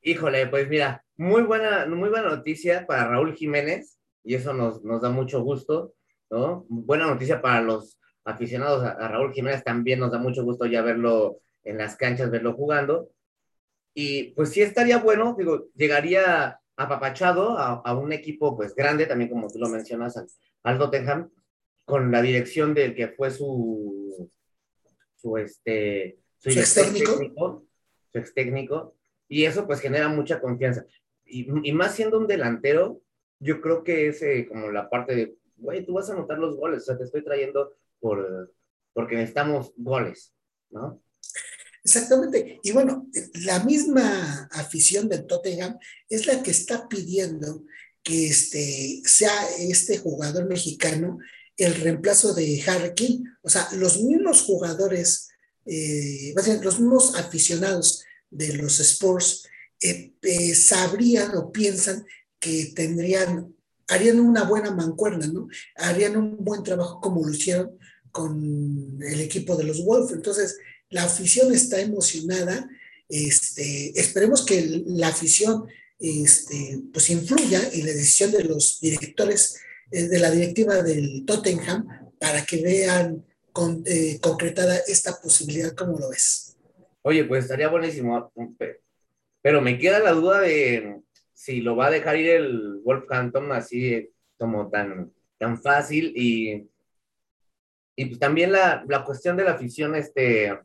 Híjole, 0.04 0.45
pues 0.45 0.69
mira, 0.69 1.04
muy 1.17 1.41
buena, 1.41 1.88
muy 1.88 2.10
buena 2.10 2.30
noticia 2.30 2.86
para 2.86 3.08
Raúl 3.08 3.34
Jiménez, 3.34 3.97
y 4.23 4.36
eso 4.36 4.54
nos, 4.54 4.84
nos 4.84 5.02
da 5.02 5.10
mucho 5.10 5.41
gusto, 5.41 5.95
¿no? 6.30 6.67
Buena 6.69 7.08
noticia 7.08 7.41
para 7.41 7.62
los 7.62 7.97
aficionados 8.25 8.83
a, 8.83 9.07
Raúl 9.07 9.33
Jiménez 9.33 9.63
también 9.63 9.99
nos 9.99 10.12
da 10.12 10.17
mucho 10.17 10.43
gusto 10.43 10.65
ya 10.65 10.81
verlo 10.81 11.39
en 11.63 11.77
las 11.77 11.95
canchas, 11.95 12.31
verlo 12.31 12.53
jugando. 12.53 13.09
Y 13.93 14.31
pues 14.31 14.49
sí 14.49 14.62
estaría 14.62 14.97
bueno, 14.97 15.36
digo, 15.38 15.67
llegaría 15.75 16.59
apapachado 16.75 17.57
a, 17.57 17.81
a 17.86 17.95
un 17.95 18.12
equipo 18.12 18.55
pues 18.55 18.73
grande, 18.75 19.05
también 19.05 19.29
como 19.29 19.47
tú 19.49 19.59
lo 19.59 19.69
mencionas, 19.69 20.17
al, 20.17 20.27
al 20.63 20.77
Tottenham, 20.79 21.29
con 21.86 22.12
la 22.12 22.21
dirección 22.21 22.73
del 22.73 22.95
que 22.95 23.09
fue 23.09 23.29
su, 23.29 24.31
su 25.15 25.38
este, 25.38 26.17
su, 26.39 26.49
ex 26.49 26.73
técnico, 26.73 27.65
su 28.12 28.17
ex 28.17 28.33
técnico, 28.33 28.95
y 29.27 29.45
eso 29.45 29.67
pues 29.67 29.79
genera 29.79 30.07
mucha 30.07 30.39
confianza. 30.39 30.86
Y, 31.25 31.47
y, 31.67 31.71
más 31.73 31.95
siendo 31.95 32.19
un 32.19 32.27
delantero, 32.27 33.01
yo 33.39 33.62
creo 33.62 33.83
que 33.83 34.07
es 34.07 34.21
eh, 34.21 34.47
como 34.47 34.71
la 34.71 34.89
parte 34.89 35.15
de, 35.15 35.36
güey, 35.57 35.86
tú 35.86 35.93
vas 35.93 36.09
a 36.09 36.13
anotar 36.13 36.38
los 36.38 36.55
goles, 36.55 36.83
o 36.83 36.86
sea, 36.86 36.97
te 36.97 37.03
estoy 37.03 37.23
trayendo 37.23 37.73
por, 38.04 38.54
porque 38.94 39.16
necesitamos 39.16 39.72
goles, 39.78 40.34
¿no? 40.72 41.02
Exactamente. 41.86 42.60
Y 42.62 42.72
bueno, 42.72 43.08
la 43.46 43.63
misma 43.63 44.50
afición 44.52 45.08
del 45.08 45.26
Tottenham 45.26 45.78
es 46.10 46.28
la 46.28 46.44
que 46.44 46.52
está 46.52 46.88
pidiendo 46.89 47.63
que 48.04 48.28
este, 48.28 49.02
sea 49.06 49.34
este 49.58 49.98
jugador 50.00 50.48
mexicano 50.48 51.18
el 51.56 51.76
reemplazo 51.76 52.34
de 52.34 52.62
Harry. 52.68 53.24
O 53.42 53.50
sea, 53.50 53.70
los 53.74 54.02
mismos 54.02 54.42
jugadores, 54.42 55.30
eh, 55.66 56.34
los 56.62 56.80
mismos 56.80 57.16
aficionados 57.16 58.04
de 58.30 58.54
los 58.54 58.82
Sports 58.82 59.48
eh, 59.82 60.13
eh, 60.22 60.56
sabrían 60.56 61.38
o 61.38 61.54
piensan 61.54 62.06
que 62.39 62.74
tendrían, 62.76 63.56
harían 63.88 64.20
una 64.20 64.44
buena 64.44 64.72
mancuerna, 64.72 65.28
¿no? 65.28 65.48
Harían 65.76 66.18
un 66.18 66.44
buen 66.44 66.63
trabajo 66.63 67.00
como 67.00 67.26
lo 67.26 67.34
hicieron 67.34 67.78
con 68.13 68.99
el 69.02 69.19
equipo 69.19 69.58
de 69.58 69.65
los 69.65 69.84
Wolves. 69.84 70.13
Entonces, 70.13 70.58
la 70.89 71.04
afición 71.04 71.52
está 71.52 71.82
emocionada. 71.82 72.69
Este, 73.10 73.99
esperemos 73.99 74.45
que 74.45 74.84
la 74.86 75.10
afición 75.10 75.65
este, 75.99 76.80
pues 76.93 77.10
influya 77.10 77.60
en 77.73 77.86
la 77.86 77.91
decisión 77.91 78.32
de 78.32 78.43
los 78.43 78.80
directores 78.80 79.60
eh, 79.91 80.08
de 80.08 80.19
la 80.19 80.32
directiva 80.32 80.82
del 80.82 81.26
Tottenham 81.26 81.88
para 82.19 82.45
que 82.45 82.62
vean 82.62 83.26
con, 83.52 83.84
eh, 83.86 84.19
concretada 84.21 84.78
esta 84.88 85.19
posibilidad, 85.21 85.73
¿cómo 85.76 85.97
lo 85.97 86.10
ves? 86.10 86.56
Oye, 87.02 87.26
pues 87.26 87.45
estaría 87.45 87.67
buenísimo, 87.67 88.32
pero 89.41 89.62
me 89.62 89.78
queda 89.78 89.99
la 89.99 90.12
duda 90.12 90.41
de 90.41 91.02
si 91.34 91.62
lo 91.62 91.76
va 91.76 91.88
a 91.88 91.91
dejar 91.91 92.17
ir 92.17 92.30
el 92.30 92.82
Wolfhampton 92.84 93.52
así 93.52 94.10
como 94.38 94.69
tan, 94.69 95.12
tan 95.38 95.62
fácil 95.62 96.13
y 96.15 96.69
y 97.95 98.06
pues 98.06 98.19
también 98.19 98.51
la, 98.51 98.84
la, 98.88 99.03
cuestión 99.03 99.38
de 99.38 99.43
la 99.43 99.51
afición, 99.51 99.95
este, 99.95 100.58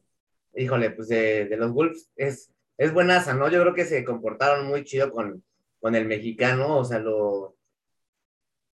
híjole, 0.54 0.90
pues 0.90 1.08
de, 1.08 1.46
de, 1.46 1.56
los 1.56 1.72
Wolves 1.72 2.10
es, 2.16 2.50
es 2.76 2.92
buenaza, 2.92 3.34
¿no? 3.34 3.50
Yo 3.50 3.60
creo 3.60 3.74
que 3.74 3.84
se 3.84 4.04
comportaron 4.04 4.66
muy 4.66 4.84
chido 4.84 5.10
con, 5.10 5.44
con 5.80 5.94
el 5.94 6.06
mexicano, 6.06 6.78
o 6.78 6.84
sea, 6.84 6.98
lo, 6.98 7.56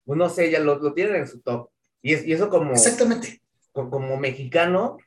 pues 0.05 0.19
no 0.19 0.29
sé, 0.29 0.51
ya 0.51 0.61
lo, 0.61 0.79
lo 0.79 0.93
tienen 0.93 1.17
en 1.17 1.29
su 1.29 1.41
top. 1.41 1.71
Y, 2.03 2.15
es, 2.15 2.27
y 2.27 2.33
eso 2.33 2.49
como... 2.49 2.73
Exactamente. 2.73 3.43
Como, 3.73 3.91
como 3.91 4.17
mexicano, 4.17 4.99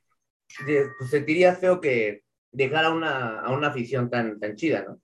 pues 0.65 1.09
sentiría 1.09 1.55
feo 1.55 1.81
que 1.81 2.23
dejara 2.51 2.91
una, 2.91 3.41
a 3.41 3.51
una 3.51 3.67
afición 3.67 4.09
tan, 4.09 4.39
tan 4.39 4.55
chida, 4.55 4.85
¿no? 4.87 5.01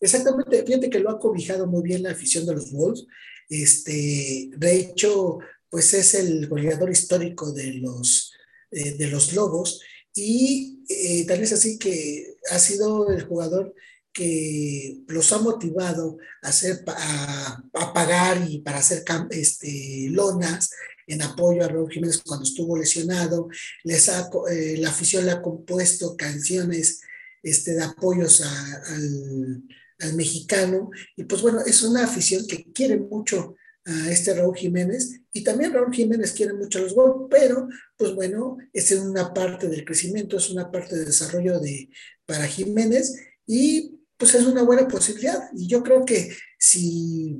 Exactamente, 0.00 0.64
fíjate 0.64 0.90
que 0.90 1.00
lo 1.00 1.10
ha 1.10 1.18
cobijado 1.18 1.66
muy 1.66 1.82
bien 1.82 2.02
la 2.02 2.12
afición 2.12 2.46
de 2.46 2.54
los 2.54 2.72
Wolves. 2.72 3.06
Este, 3.48 4.50
de 4.56 4.76
hecho, 4.76 5.38
pues 5.70 5.94
es 5.94 6.14
el 6.14 6.48
goleador 6.48 6.90
histórico 6.90 7.52
de 7.52 7.74
los, 7.74 8.32
eh, 8.70 8.94
de 8.94 9.08
los 9.08 9.32
Lobos. 9.34 9.80
Y 10.14 10.84
eh, 10.88 11.24
tal 11.26 11.42
es 11.42 11.52
así 11.52 11.78
que 11.78 12.36
ha 12.50 12.58
sido 12.58 13.10
el 13.10 13.22
jugador 13.24 13.74
que 14.12 15.02
los 15.06 15.32
ha 15.32 15.38
motivado 15.38 16.18
a, 16.42 16.48
hacer, 16.48 16.82
a, 16.86 17.92
pagar 17.94 18.44
y 18.48 18.60
para 18.60 18.78
hacer 18.78 19.04
este, 19.30 20.08
lonas 20.10 20.70
en 21.06 21.22
apoyo 21.22 21.64
a 21.64 21.68
Raúl 21.68 21.90
Jiménez 21.90 22.22
cuando 22.24 22.44
estuvo 22.44 22.76
lesionado, 22.76 23.48
les 23.84 24.08
ha, 24.08 24.28
eh, 24.50 24.76
la 24.78 24.90
afición 24.90 25.24
le 25.24 25.32
ha 25.32 25.42
compuesto 25.42 26.16
canciones 26.16 27.00
este, 27.42 27.74
de 27.74 27.84
apoyos 27.84 28.42
al, 28.42 29.62
al 30.00 30.14
mexicano, 30.14 30.90
y 31.16 31.24
pues 31.24 31.40
bueno, 31.42 31.60
es 31.64 31.82
una 31.82 32.04
afición 32.04 32.46
que 32.46 32.70
quiere 32.72 32.98
mucho 32.98 33.56
a 33.88 34.10
este 34.10 34.34
Raúl 34.34 34.56
Jiménez 34.56 35.22
y 35.32 35.42
también 35.42 35.72
Raúl 35.72 35.94
Jiménez 35.94 36.32
quiere 36.32 36.52
mucho 36.52 36.78
los 36.80 36.94
gols, 36.94 37.26
pero 37.30 37.68
pues 37.96 38.14
bueno, 38.14 38.58
es 38.72 38.92
una 38.92 39.32
parte 39.32 39.68
del 39.68 39.84
crecimiento, 39.84 40.36
es 40.36 40.50
una 40.50 40.70
parte 40.70 40.96
del 40.96 41.06
desarrollo 41.06 41.58
de, 41.58 41.88
para 42.26 42.46
Jiménez 42.46 43.16
y 43.46 43.98
pues 44.16 44.34
es 44.34 44.44
una 44.44 44.62
buena 44.62 44.86
posibilidad. 44.86 45.48
Y 45.54 45.66
yo 45.68 45.82
creo 45.82 46.04
que 46.04 46.30
si, 46.58 47.38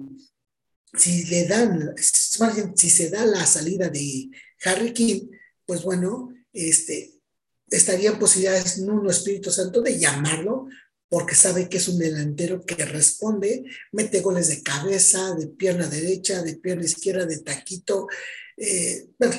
si 0.94 1.24
le 1.26 1.46
dan, 1.46 1.94
si 1.96 2.90
se 2.90 3.10
da 3.10 3.26
la 3.26 3.44
salida 3.44 3.90
de 3.90 4.30
Harry 4.64 4.92
King, 4.94 5.28
pues 5.66 5.82
bueno, 5.82 6.32
este, 6.52 7.20
estarían 7.68 8.18
posibilidades 8.18 8.78
Nuno 8.78 9.10
Espíritu 9.10 9.50
Santo 9.50 9.82
de 9.82 9.98
llamarlo 9.98 10.68
porque 11.08 11.34
sabe 11.34 11.68
que 11.68 11.78
es 11.78 11.88
un 11.88 11.98
delantero 11.98 12.64
que 12.64 12.84
responde, 12.84 13.64
mete 13.92 14.20
goles 14.20 14.48
de 14.48 14.62
cabeza, 14.62 15.34
de 15.34 15.48
pierna 15.48 15.86
derecha, 15.86 16.42
de 16.42 16.56
pierna 16.56 16.84
izquierda, 16.84 17.24
de 17.24 17.40
taquito. 17.40 18.08
Eh, 18.56 19.06
bueno, 19.18 19.34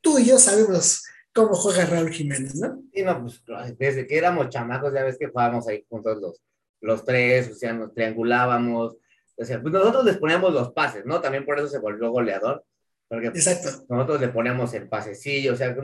tú 0.00 0.18
y 0.18 0.26
yo 0.26 0.38
sabemos 0.38 1.04
cómo 1.32 1.54
juega 1.54 1.86
Raúl 1.86 2.10
Jiménez, 2.10 2.56
¿no? 2.56 2.82
Sí, 2.92 3.02
no, 3.02 3.22
pues 3.22 3.42
desde 3.78 4.06
que 4.06 4.18
éramos 4.18 4.48
chamacos, 4.48 4.92
ya 4.92 5.04
ves 5.04 5.16
que 5.18 5.28
jugábamos 5.28 5.68
ahí 5.68 5.84
juntos 5.88 6.20
los, 6.20 6.42
los 6.80 7.04
tres, 7.04 7.50
o 7.50 7.54
sea, 7.54 7.72
nos 7.72 7.94
triangulábamos. 7.94 8.96
O 9.36 9.44
sea, 9.44 9.62
pues 9.62 9.72
nosotros 9.72 10.04
les 10.04 10.18
poníamos 10.18 10.52
los 10.52 10.72
pases, 10.72 11.06
¿no? 11.06 11.20
También 11.20 11.44
por 11.44 11.58
eso 11.58 11.68
se 11.68 11.78
volvió 11.78 12.10
goleador. 12.10 12.64
Porque 13.08 13.28
Exacto. 13.28 13.84
nosotros 13.88 14.20
le 14.20 14.28
poníamos 14.28 14.72
el 14.74 14.88
pasecillo, 14.88 15.52
o 15.52 15.56
sea, 15.56 15.76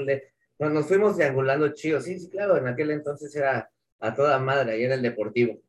nos 0.58 0.86
fuimos 0.86 1.14
triangulando 1.14 1.68
chido. 1.74 2.00
Sí, 2.00 2.18
sí, 2.18 2.28
claro, 2.28 2.56
en 2.56 2.66
aquel 2.66 2.90
entonces 2.90 3.34
era 3.36 3.70
a 4.00 4.14
toda 4.14 4.38
madre, 4.38 4.72
ahí 4.72 4.82
era 4.84 4.94
el 4.94 5.02
Deportivo. 5.02 5.60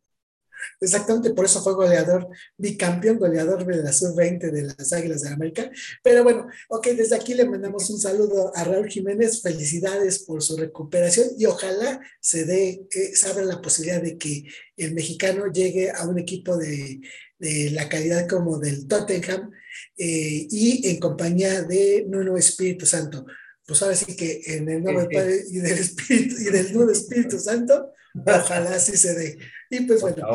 Exactamente, 0.82 1.32
por 1.32 1.46
eso 1.46 1.62
fue 1.62 1.74
goleador, 1.74 2.28
bicampeón 2.58 3.18
goleador 3.18 3.66
de 3.66 3.84
la 3.84 3.94
sub-20 3.94 4.52
de 4.52 4.64
las 4.64 4.94
Águilas 4.94 5.22
de 5.22 5.30
América. 5.30 5.72
Pero 6.04 6.24
bueno, 6.24 6.48
ok, 6.70 6.88
desde 6.88 7.16
aquí 7.16 7.34
le 7.34 7.46
mandamos 7.46 7.90
un 7.90 8.00
saludo 8.00 8.52
a 8.56 8.64
Raúl 8.64 8.90
Jiménez, 8.90 9.42
felicidades 9.42 10.20
por 10.20 10.42
su 10.42 10.58
recuperación 10.58 11.28
y 11.38 11.46
ojalá 11.46 12.02
se 12.20 12.46
dé, 12.46 12.86
eh, 12.92 13.16
se 13.16 13.30
abra 13.30 13.46
la 13.46 13.62
posibilidad 13.62 14.02
de 14.02 14.18
que 14.18 14.46
el 14.78 14.94
mexicano 14.94 15.52
llegue 15.52 15.92
a 15.92 16.06
un 16.06 16.20
equipo 16.20 16.58
de, 16.58 17.00
de 17.38 17.72
la 17.72 17.88
calidad 17.88 18.28
como 18.28 18.60
del 18.60 18.88
Tottenham 18.88 19.52
eh, 19.98 20.48
y 20.50 20.88
en 20.90 21.00
compañía 21.00 21.64
de 21.64 22.06
Nuno 22.08 22.38
Espíritu 22.38 22.86
Santo. 22.86 23.26
Pues 23.66 23.82
ahora 23.82 23.96
sí 23.96 24.16
que 24.16 24.42
en 24.46 24.68
el 24.68 24.84
nombre 24.84 25.04
del 25.04 25.12
Padre 25.12 25.44
y 25.50 25.60
del 25.60 25.78
Espíritu 25.78 26.36
y 26.40 26.46
del 26.46 26.74
Nuevo 26.74 26.92
Espíritu 26.92 27.40
Santo, 27.40 27.94
Ojalá 28.14 28.76
así 28.76 28.98
se 28.98 29.14
dé. 29.14 29.38
Y 29.70 29.82
pues 29.82 30.02
bueno, 30.02 30.26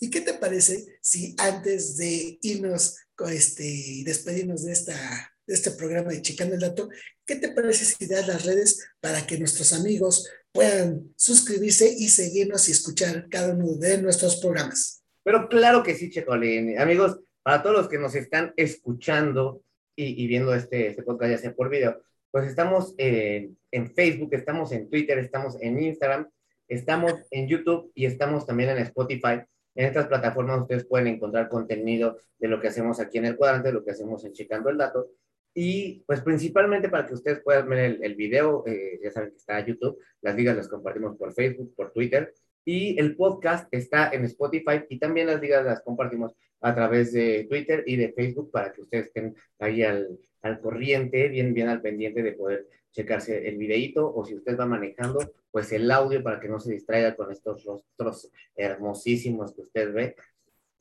¿y 0.00 0.10
qué 0.10 0.20
te 0.20 0.34
parece 0.34 0.84
si 1.00 1.34
antes 1.38 1.96
de 1.96 2.38
irnos 2.42 2.96
este, 3.30 3.64
y 3.64 4.04
despedirnos 4.04 4.64
de, 4.64 4.72
esta, 4.72 5.32
de 5.46 5.54
este 5.54 5.70
programa 5.72 6.10
de 6.10 6.22
Chicando 6.22 6.54
el 6.54 6.60
Dato, 6.60 6.88
qué 7.24 7.36
te 7.36 7.50
parece 7.50 7.84
si 7.84 8.06
das 8.06 8.26
las 8.26 8.44
redes 8.44 8.84
para 9.00 9.26
que 9.26 9.38
nuestros 9.38 9.72
amigos 9.72 10.28
puedan 10.50 11.12
suscribirse 11.16 11.88
y 11.96 12.08
seguirnos 12.08 12.68
y 12.68 12.72
escuchar 12.72 13.28
cada 13.30 13.54
uno 13.54 13.74
de 13.74 13.98
nuestros 13.98 14.36
programas? 14.36 15.02
Pero 15.22 15.48
claro 15.48 15.82
que 15.82 15.94
sí, 15.94 16.10
Checolín. 16.10 16.78
Amigos, 16.78 17.20
para 17.42 17.62
todos 17.62 17.76
los 17.76 17.88
que 17.88 17.98
nos 17.98 18.14
están 18.14 18.52
escuchando 18.56 19.62
y, 19.94 20.26
viendo 20.26 20.54
este, 20.54 20.88
este 20.88 21.02
podcast, 21.02 21.30
ya 21.30 21.38
sea 21.38 21.54
por 21.54 21.70
video, 21.70 22.02
pues 22.30 22.48
estamos 22.48 22.94
en 22.96 23.56
Facebook, 23.94 24.30
estamos 24.32 24.72
en 24.72 24.88
Twitter, 24.88 25.18
estamos 25.18 25.56
en 25.60 25.80
Instagram 25.80 26.28
Estamos 26.72 27.12
en 27.30 27.48
YouTube 27.48 27.92
y 27.94 28.06
estamos 28.06 28.46
también 28.46 28.70
en 28.70 28.78
Spotify. 28.78 29.42
En 29.74 29.86
estas 29.86 30.06
plataformas 30.06 30.62
ustedes 30.62 30.86
pueden 30.86 31.06
encontrar 31.06 31.50
contenido 31.50 32.16
de 32.38 32.48
lo 32.48 32.62
que 32.62 32.68
hacemos 32.68 32.98
aquí 32.98 33.18
en 33.18 33.26
el 33.26 33.36
cuadrante, 33.36 33.68
de 33.68 33.74
lo 33.74 33.84
que 33.84 33.90
hacemos 33.90 34.24
en 34.24 34.32
Checando 34.32 34.70
el 34.70 34.78
Dato. 34.78 35.10
Y 35.52 36.02
pues 36.06 36.22
principalmente 36.22 36.88
para 36.88 37.06
que 37.06 37.12
ustedes 37.12 37.40
puedan 37.40 37.68
ver 37.68 37.98
el, 38.00 38.14
video, 38.14 38.64
eh, 38.66 38.98
ya 39.04 39.10
saben 39.10 39.32
que 39.32 39.36
está 39.36 39.60
en 39.60 39.66
YouTube, 39.66 39.98
las 40.22 40.34
ligas 40.34 40.56
las 40.56 40.66
compartimos 40.66 41.14
por 41.18 41.34
Facebook, 41.34 41.74
por 41.76 41.92
Twitter. 41.92 42.32
Y 42.64 42.98
el 42.98 43.16
podcast 43.16 43.68
está 43.70 44.08
en 44.10 44.24
Spotify 44.24 44.86
y 44.88 44.98
también 44.98 45.26
las 45.26 45.42
ligas 45.42 45.62
las 45.66 45.82
compartimos 45.82 46.34
a 46.62 46.74
través 46.74 47.12
de 47.12 47.44
Twitter 47.50 47.84
y 47.86 47.96
de 47.96 48.14
Facebook 48.14 48.50
para 48.50 48.72
que 48.72 48.80
ustedes 48.80 49.08
estén 49.08 49.34
ahí 49.58 49.82
al, 49.82 50.18
al 50.42 50.60
corriente, 50.60 51.28
bien, 51.28 51.54
bien 51.54 51.68
al 51.68 51.80
pendiente 51.80 52.22
de 52.22 52.32
poder 52.32 52.68
checarse 52.90 53.48
el 53.48 53.56
videíto 53.56 54.12
o 54.14 54.24
si 54.24 54.34
usted 54.34 54.58
va 54.58 54.66
manejando, 54.66 55.32
pues 55.50 55.72
el 55.72 55.90
audio 55.90 56.22
para 56.22 56.40
que 56.40 56.48
no 56.48 56.60
se 56.60 56.72
distraiga 56.72 57.16
con 57.16 57.32
estos 57.32 57.64
rostros 57.64 58.30
hermosísimos 58.54 59.54
que 59.54 59.62
usted 59.62 59.92
ve, 59.92 60.16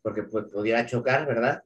porque 0.01 0.23
pues, 0.23 0.45
pudiera 0.51 0.85
chocar, 0.85 1.25
¿verdad? 1.25 1.63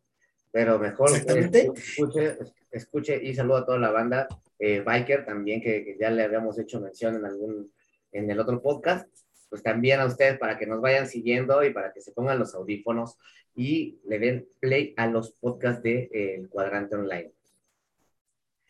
Pero 0.52 0.80
mejor 0.80 1.10
escuche, 1.12 2.38
escuche 2.72 3.24
y 3.24 3.34
saludo 3.34 3.58
a 3.58 3.66
toda 3.66 3.80
la 3.80 3.91
banda 3.91 4.28
eh, 4.60 4.82
Biker 4.82 5.26
también, 5.26 5.62
que, 5.62 5.98
ya 6.00 6.10
le 6.10 6.24
habíamos 6.24 6.58
hecho 6.60 6.80
mención 6.80 7.16
en 7.16 7.26
algún, 7.26 7.72
en 8.12 8.30
el 8.30 8.39
otro 8.39 8.62
podcast, 8.62 9.10
pues 9.50 9.62
también 9.64 10.00
a 10.00 10.06
ustedes 10.06 10.38
para 10.38 10.58
que 10.58 10.66
nos 10.66 10.82
vayan 10.82 11.08
siguiendo 11.08 11.64
y 11.64 11.74
para 11.74 11.91
que 11.91 12.02
se 12.02 12.12
pongan 12.12 12.39
los 12.39 12.56
audífonos 12.56 13.18
y 13.56 14.00
le 14.06 14.20
den 14.20 14.48
play 14.60 14.93
a 14.98 15.08
los 15.08 15.32
podcasts 15.32 15.84
de 15.84 16.10
eh, 16.14 16.48
Cuadrante 16.50 16.96
Online. 16.96 17.34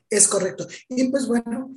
Es 0.10 0.28
correcto. 0.28 0.68
Y 0.90 1.10
pues 1.10 1.28
bueno, 1.28 1.74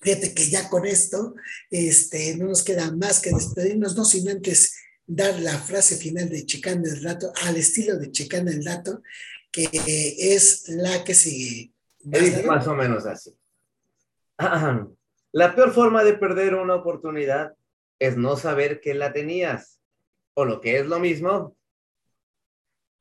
fíjate 0.00 0.34
que 0.34 0.48
ya 0.48 0.68
con 0.68 0.86
esto 0.86 1.34
este, 1.70 2.36
no 2.36 2.46
nos 2.46 2.62
queda 2.62 2.90
más 2.92 3.20
que 3.20 3.30
despedirnos, 3.30 3.96
no 3.96 4.04
sin 4.04 4.28
antes 4.28 4.76
dar 5.06 5.38
la 5.40 5.58
frase 5.58 5.96
final 5.96 6.28
de 6.28 6.46
Checando 6.46 6.88
el 6.88 7.02
Dato, 7.02 7.32
al 7.44 7.56
estilo 7.56 7.96
de 7.98 8.12
Checando 8.12 8.50
el 8.50 8.62
Dato, 8.62 9.02
que 9.50 9.68
es 9.72 10.68
la 10.68 11.02
que 11.04 11.14
sigue. 11.14 11.72
Es 12.10 12.44
más 12.44 12.66
o 12.66 12.74
menos 12.74 13.04
así. 13.06 13.34
La 15.32 15.54
peor 15.54 15.72
forma 15.72 16.02
de 16.04 16.14
perder 16.14 16.54
una 16.54 16.76
oportunidad 16.76 17.54
es 17.98 18.16
no 18.16 18.36
saber 18.36 18.80
que 18.80 18.94
la 18.94 19.12
tenías. 19.12 19.80
O 20.34 20.44
lo 20.44 20.60
que 20.60 20.78
es 20.78 20.86
lo 20.86 20.98
mismo, 20.98 21.56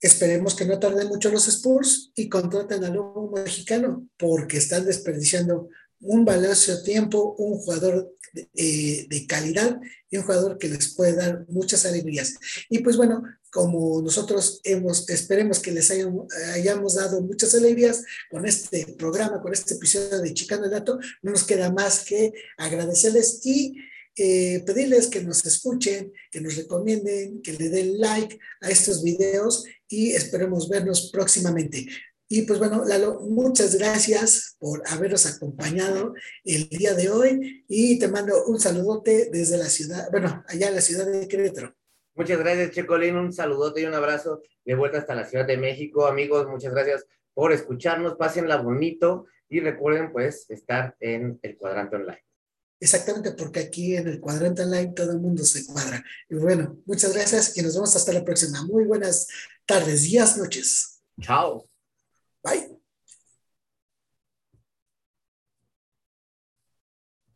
Esperemos 0.02 0.56
que 0.56 0.66
no 0.66 0.80
tarden 0.80 1.08
mucho 1.08 1.30
los 1.30 1.48
Spurs 1.48 2.12
y 2.16 2.30
contraten 2.30 2.84
a 2.84 2.90
nuevo 2.90 3.32
mexicano, 3.36 4.08
porque 4.18 4.58
están 4.58 4.86
desperdiciando 4.86 5.70
un 6.02 6.24
valioso 6.24 6.82
tiempo, 6.84 7.36
un 7.38 7.58
jugador 7.58 8.16
eh, 8.56 9.08
de, 9.10 9.28
calidad 9.28 9.80
y 10.10 10.18
un 10.18 10.24
jugador 10.24 10.58
que 10.58 10.70
les 10.70 10.94
puede 10.94 11.14
dar 11.14 11.46
muchas 11.50 11.86
alegrías. 11.86 12.36
Y 12.70 12.80
pues 12.80 12.96
bueno, 12.96 13.24
como 13.52 14.02
nosotros 14.02 14.62
hemos, 14.64 15.10
esperemos 15.10 15.60
que 15.60 15.72
les 15.72 15.92
hayamos 15.92 16.96
dado 16.96 17.22
muchas 17.22 17.56
alegrías 17.56 18.04
con 18.30 18.46
este 18.46 18.86
programa, 18.98 19.42
con 19.42 19.52
este 19.54 19.74
episodio 19.74 20.20
de 20.20 20.34
Chicano 20.34 20.70
Dato, 20.70 21.00
no 21.24 21.32
nos 21.32 21.44
queda 21.44 21.72
más 21.72 22.06
que 22.06 22.32
agradecerles 22.58 23.42
y 23.44 23.76
eh, 24.20 24.62
pedirles 24.66 25.08
que 25.08 25.24
nos 25.24 25.46
escuchen, 25.46 26.12
que 26.30 26.42
nos 26.42 26.58
recomienden, 26.58 27.42
que 27.42 27.54
le 27.54 27.70
den 27.70 28.00
like 28.00 28.38
a 28.62 28.70
estos 28.70 29.02
videos 29.02 29.66
y 29.88 30.12
esperemos 30.12 30.68
vernos 30.68 31.10
próximamente. 31.12 31.88
Y 32.28 32.44
pues 32.44 32.60
bueno, 32.60 32.84
Lalo, 32.86 33.22
muchas 33.22 33.76
gracias 33.76 34.58
por 34.60 34.84
habernos 34.88 35.26
acompañado 35.26 36.14
el 36.44 36.68
día 36.70 36.94
de 36.94 37.10
hoy 37.10 37.66
y 37.68 37.98
te 37.98 38.08
mando 38.08 38.46
un 38.46 38.60
saludote 38.60 39.30
desde 39.32 39.58
la 39.58 39.66
ciudad, 39.66 40.10
bueno, 40.12 40.44
allá 40.48 40.68
en 40.68 40.76
la 40.76 40.82
ciudad 40.82 41.08
de 41.08 41.28
Querétaro. 41.28 41.76
Muchas 42.14 42.38
gracias, 42.38 42.72
Checolín, 42.72 43.16
un 43.16 43.32
saludote 43.32 43.82
y 43.82 43.86
un 43.86 43.94
abrazo 43.94 44.44
de 44.66 44.76
vuelta 44.76 44.98
hasta 44.98 45.16
la 45.16 45.26
Ciudad 45.26 45.48
de 45.48 45.58
México. 45.58 46.06
Amigos, 46.06 46.48
muchas 46.48 46.74
gracias 46.74 47.06
por 47.34 47.54
escucharnos, 47.54 48.16
pásenla 48.18 48.58
bonito 48.58 49.26
y 49.48 49.62
recuerden 49.62 50.12
pues 50.12 50.46
estar 50.50 50.96
en 51.00 51.40
el 51.42 51.58
cuadrante 51.58 51.96
online. 51.96 52.29
Exactamente, 52.80 53.32
porque 53.34 53.60
aquí 53.60 53.96
en 53.96 54.08
el 54.08 54.20
cuadrante 54.22 54.64
online 54.64 54.94
todo 54.96 55.12
el 55.12 55.20
mundo 55.20 55.44
se 55.44 55.66
cuadra. 55.66 56.04
Y 56.30 56.36
bueno, 56.36 56.82
muchas 56.86 57.14
gracias 57.14 57.58
y 57.58 57.62
nos 57.62 57.74
vemos 57.74 57.96
hasta 57.96 58.14
la 58.14 58.24
próxima. 58.24 58.64
Muy 58.64 58.86
buenas 58.86 59.28
tardes, 59.66 60.04
días, 60.04 60.38
noches. 60.38 61.02
Chao. 61.22 61.66
Bye. 62.44 62.79